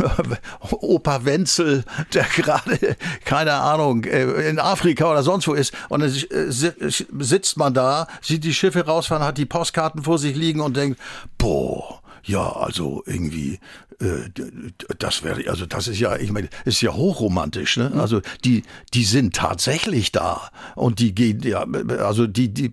[0.72, 1.84] Opa Wenzel,
[2.14, 5.74] der gerade keine Ahnung äh, in Afrika oder sonst wo ist.
[5.90, 10.18] Und dann äh, si- sitzt man da, sieht die Schiffe rausfahren, hat die Postkarten vor
[10.18, 11.00] sich liegen und denkt,
[11.38, 13.60] boah, ja, also irgendwie,
[15.00, 17.92] das wäre, also das ist ja, ich meine, ist ja hochromantisch, ne?
[17.96, 18.64] Also die,
[18.94, 21.66] die sind tatsächlich da und die gehen, ja,
[22.00, 22.72] also die, die,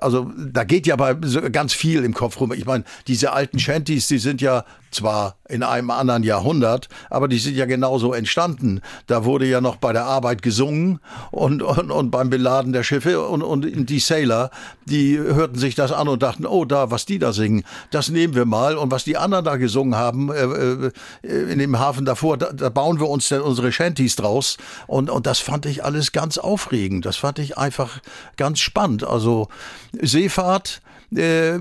[0.00, 2.52] also da geht ja bei ganz viel im Kopf rum.
[2.54, 7.38] Ich meine, diese alten Shanties, die sind ja zwar in einem anderen Jahrhundert, aber die
[7.38, 8.80] sind ja genauso entstanden.
[9.06, 11.00] Da wurde ja noch bei der Arbeit gesungen
[11.30, 14.50] und, und, und beim Beladen der Schiffe und, und die Sailor,
[14.86, 18.34] die hörten sich das an und dachten, oh, da, was die da singen, das nehmen
[18.34, 18.76] wir mal.
[18.76, 20.90] Und was die anderen da gesungen haben, äh,
[21.26, 24.56] äh, in dem Hafen davor, da, da bauen wir uns dann unsere Shanties draus.
[24.86, 27.06] Und, und das fand ich alles ganz aufregend.
[27.06, 28.00] Das fand ich einfach
[28.36, 29.04] ganz spannend.
[29.04, 29.48] Also
[29.92, 30.80] Seefahrt
[31.14, 31.58] äh,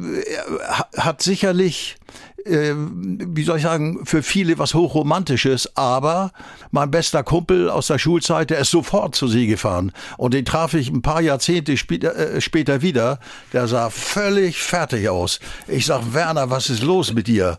[0.98, 1.98] hat sicherlich
[2.46, 6.32] äh, wie soll ich sagen, für viele was Hochromantisches, aber
[6.72, 9.92] mein bester Kumpel aus der Schulzeit, der ist sofort zur See gefahren.
[10.18, 13.20] Und den traf ich ein paar Jahrzehnte später, äh, später wieder.
[13.54, 15.40] Der sah völlig fertig aus.
[15.68, 17.58] Ich sag, Werner, was ist los mit dir?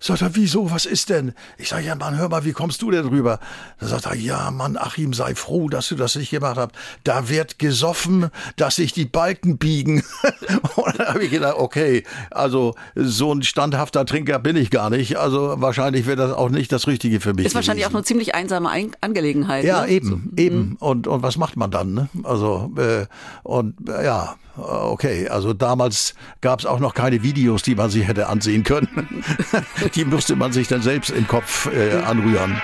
[0.00, 1.32] Sagt er, wieso, was ist denn?
[1.56, 3.40] Ich sag, ja, Mann, hör mal, wie kommst du denn rüber?
[3.80, 6.72] Da sagt er, ja, Mann, Achim, sei froh, dass du das nicht gemacht hast.
[7.04, 10.02] Da wird gesoffen, dass sich die Balken biegen.
[10.76, 15.16] Und dann habe ich gedacht, okay, also so ein standhafter Trinker bin ich gar nicht.
[15.16, 17.46] Also wahrscheinlich wäre das auch nicht das Richtige für mich.
[17.46, 19.64] Ist wahrscheinlich auch eine ziemlich einsame Ein Angelegenheit.
[19.64, 19.88] Ja, ne?
[19.88, 20.76] eben, eben.
[20.80, 21.94] Und, und was macht man dann?
[21.94, 22.08] Ne?
[22.24, 23.06] Also, äh,
[23.42, 25.28] und äh, ja, okay.
[25.28, 29.24] Also damals gab es auch noch keine Videos, die man sich hätte ansehen können.
[29.94, 32.60] die musste man sich dann selbst im Kopf äh, anrühren.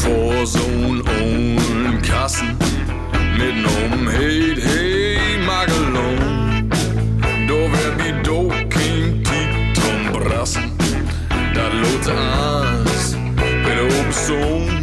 [0.00, 2.56] Vor Sohn und Kassen
[3.92, 6.70] um Heid, hey, Magelon
[7.48, 10.72] Da wär wie do kein Tiet drum brassen
[11.54, 13.16] Da lot ans,
[13.64, 14.79] bitte oben Sohn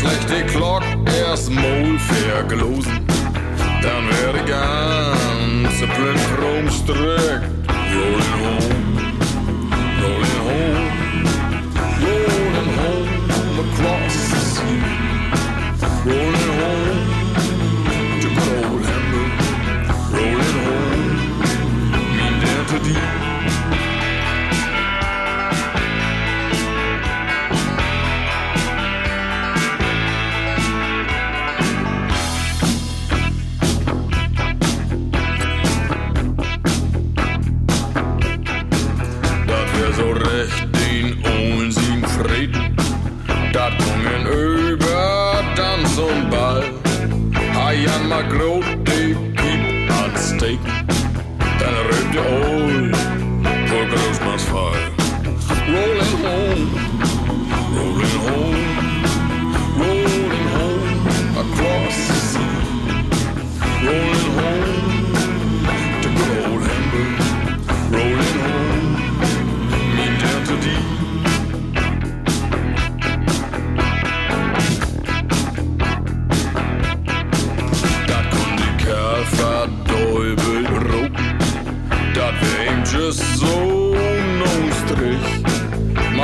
[0.00, 3.00] Doch schlecht die Glock erst mal verglosen.
[3.82, 7.60] Dann wär die ganze blind rumstrickt.
[40.00, 42.74] So recht den onsigen Frieden.
[43.52, 44.26] Dat kommen
[44.72, 46.64] über dann zum Ball.
[47.54, 50.72] Hajan mal grot, die Piep ansteken.
[51.58, 52.59] Dann rübt ihr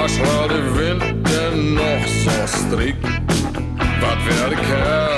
[0.07, 3.09] was hadden wind winter nog zo strikt.
[4.01, 5.16] Wat werd ik?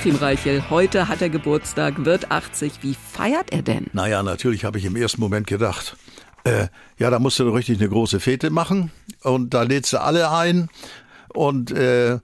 [0.00, 2.72] Achim Reichel, heute hat er Geburtstag, wird 80.
[2.80, 3.88] Wie feiert er denn?
[3.92, 5.94] Naja, natürlich habe ich im ersten Moment gedacht,
[6.44, 8.90] äh, ja, da musst du richtig eine große Fete machen
[9.24, 10.70] und da lädst du alle ein
[11.34, 12.18] und äh,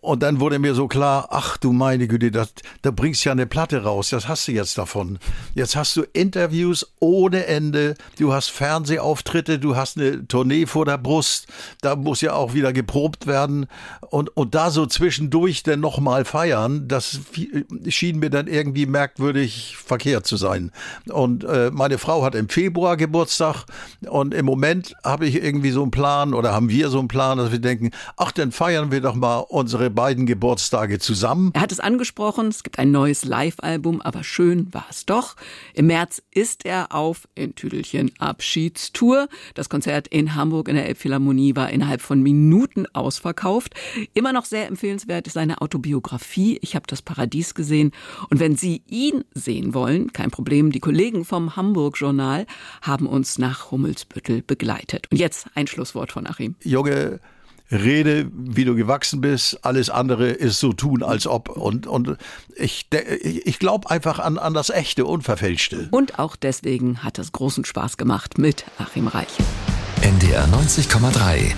[0.00, 2.52] und dann wurde mir so klar, ach du meine Güte, das,
[2.82, 5.18] da bringst ja eine Platte raus, das hast du jetzt davon.
[5.54, 10.96] Jetzt hast du Interviews ohne Ende, du hast Fernsehauftritte, du hast eine Tournee vor der
[10.96, 11.48] Brust,
[11.82, 13.66] da muss ja auch wieder geprobt werden
[14.08, 17.20] und, und da so zwischendurch dann nochmal feiern, das
[17.88, 20.70] schien mir dann irgendwie merkwürdig verkehrt zu sein.
[21.08, 23.66] Und äh, meine Frau hat im Februar Geburtstag
[24.08, 27.36] und im Moment habe ich irgendwie so einen Plan oder haben wir so einen Plan,
[27.36, 31.50] dass wir denken, ach, dann feiern wir doch mal unsere beiden Geburtstage zusammen.
[31.54, 35.36] Er hat es angesprochen, es gibt ein neues Live-Album, aber schön war es doch.
[35.74, 39.28] Im März ist er auf in Tüdelchen Abschiedstour.
[39.54, 43.74] Das Konzert in Hamburg in der Elbphilharmonie war innerhalb von Minuten ausverkauft.
[44.14, 46.58] Immer noch sehr empfehlenswert ist seine Autobiografie.
[46.62, 47.92] Ich habe das Paradies gesehen.
[48.28, 50.72] Und wenn Sie ihn sehen wollen, kein Problem.
[50.72, 52.46] Die Kollegen vom Hamburg Journal
[52.82, 55.06] haben uns nach Hummelsbüttel begleitet.
[55.10, 56.54] Und jetzt ein Schlusswort von Achim.
[56.62, 57.20] Junge,
[57.70, 59.64] rede, wie du gewachsen bist.
[59.64, 61.48] Alles andere ist so tun, als ob.
[61.48, 62.16] Und, und
[62.56, 65.88] ich, ich glaube einfach an, an das Echte, Unverfälschte.
[65.90, 69.44] Und auch deswegen hat es großen Spaß gemacht mit Achim Reichel.
[70.02, 71.52] NDR 90,3.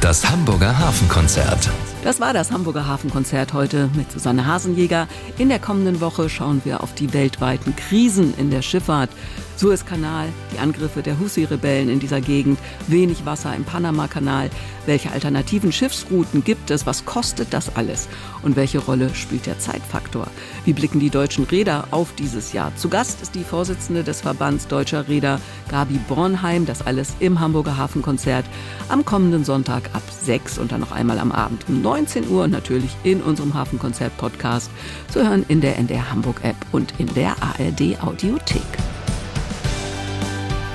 [0.00, 1.68] Das Hamburger Hafenkonzert.
[2.04, 5.08] Das war das Hamburger Hafenkonzert heute mit Susanne Hasenjäger.
[5.36, 9.10] In der kommenden Woche schauen wir auf die weltweiten Krisen in der Schifffahrt.
[9.58, 14.50] Suezkanal, die Angriffe der Husi-Rebellen in dieser Gegend, wenig Wasser im Panama-Kanal.
[14.86, 16.86] Welche alternativen Schiffsrouten gibt es?
[16.86, 18.08] Was kostet das alles?
[18.42, 20.28] Und welche Rolle spielt der Zeitfaktor?
[20.64, 22.70] Wie blicken die deutschen Räder auf dieses Jahr?
[22.76, 26.64] Zu Gast ist die Vorsitzende des Verbands Deutscher Räder, Gabi Bornheim.
[26.64, 28.44] Das alles im Hamburger Hafenkonzert
[28.88, 32.52] am kommenden Sonntag ab 6 und dann noch einmal am Abend um 19 Uhr und
[32.52, 34.70] natürlich in unserem Hafenkonzert-Podcast
[35.12, 38.62] zu hören in der NDR Hamburg-App und in der ARD Audiothek.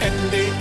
[0.04, 0.52] NDR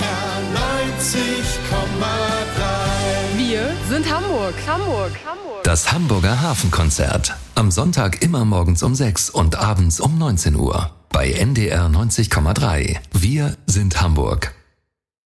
[0.54, 3.36] 90,3.
[3.36, 4.54] Wir sind Hamburg.
[4.68, 5.10] Hamburg.
[5.26, 5.64] Hamburg.
[5.64, 7.34] Das Hamburger Hafenkonzert.
[7.56, 10.92] Am Sonntag immer morgens um 6 und abends um 19 Uhr.
[11.08, 12.98] Bei NDR 90,3.
[13.14, 14.54] Wir sind Hamburg.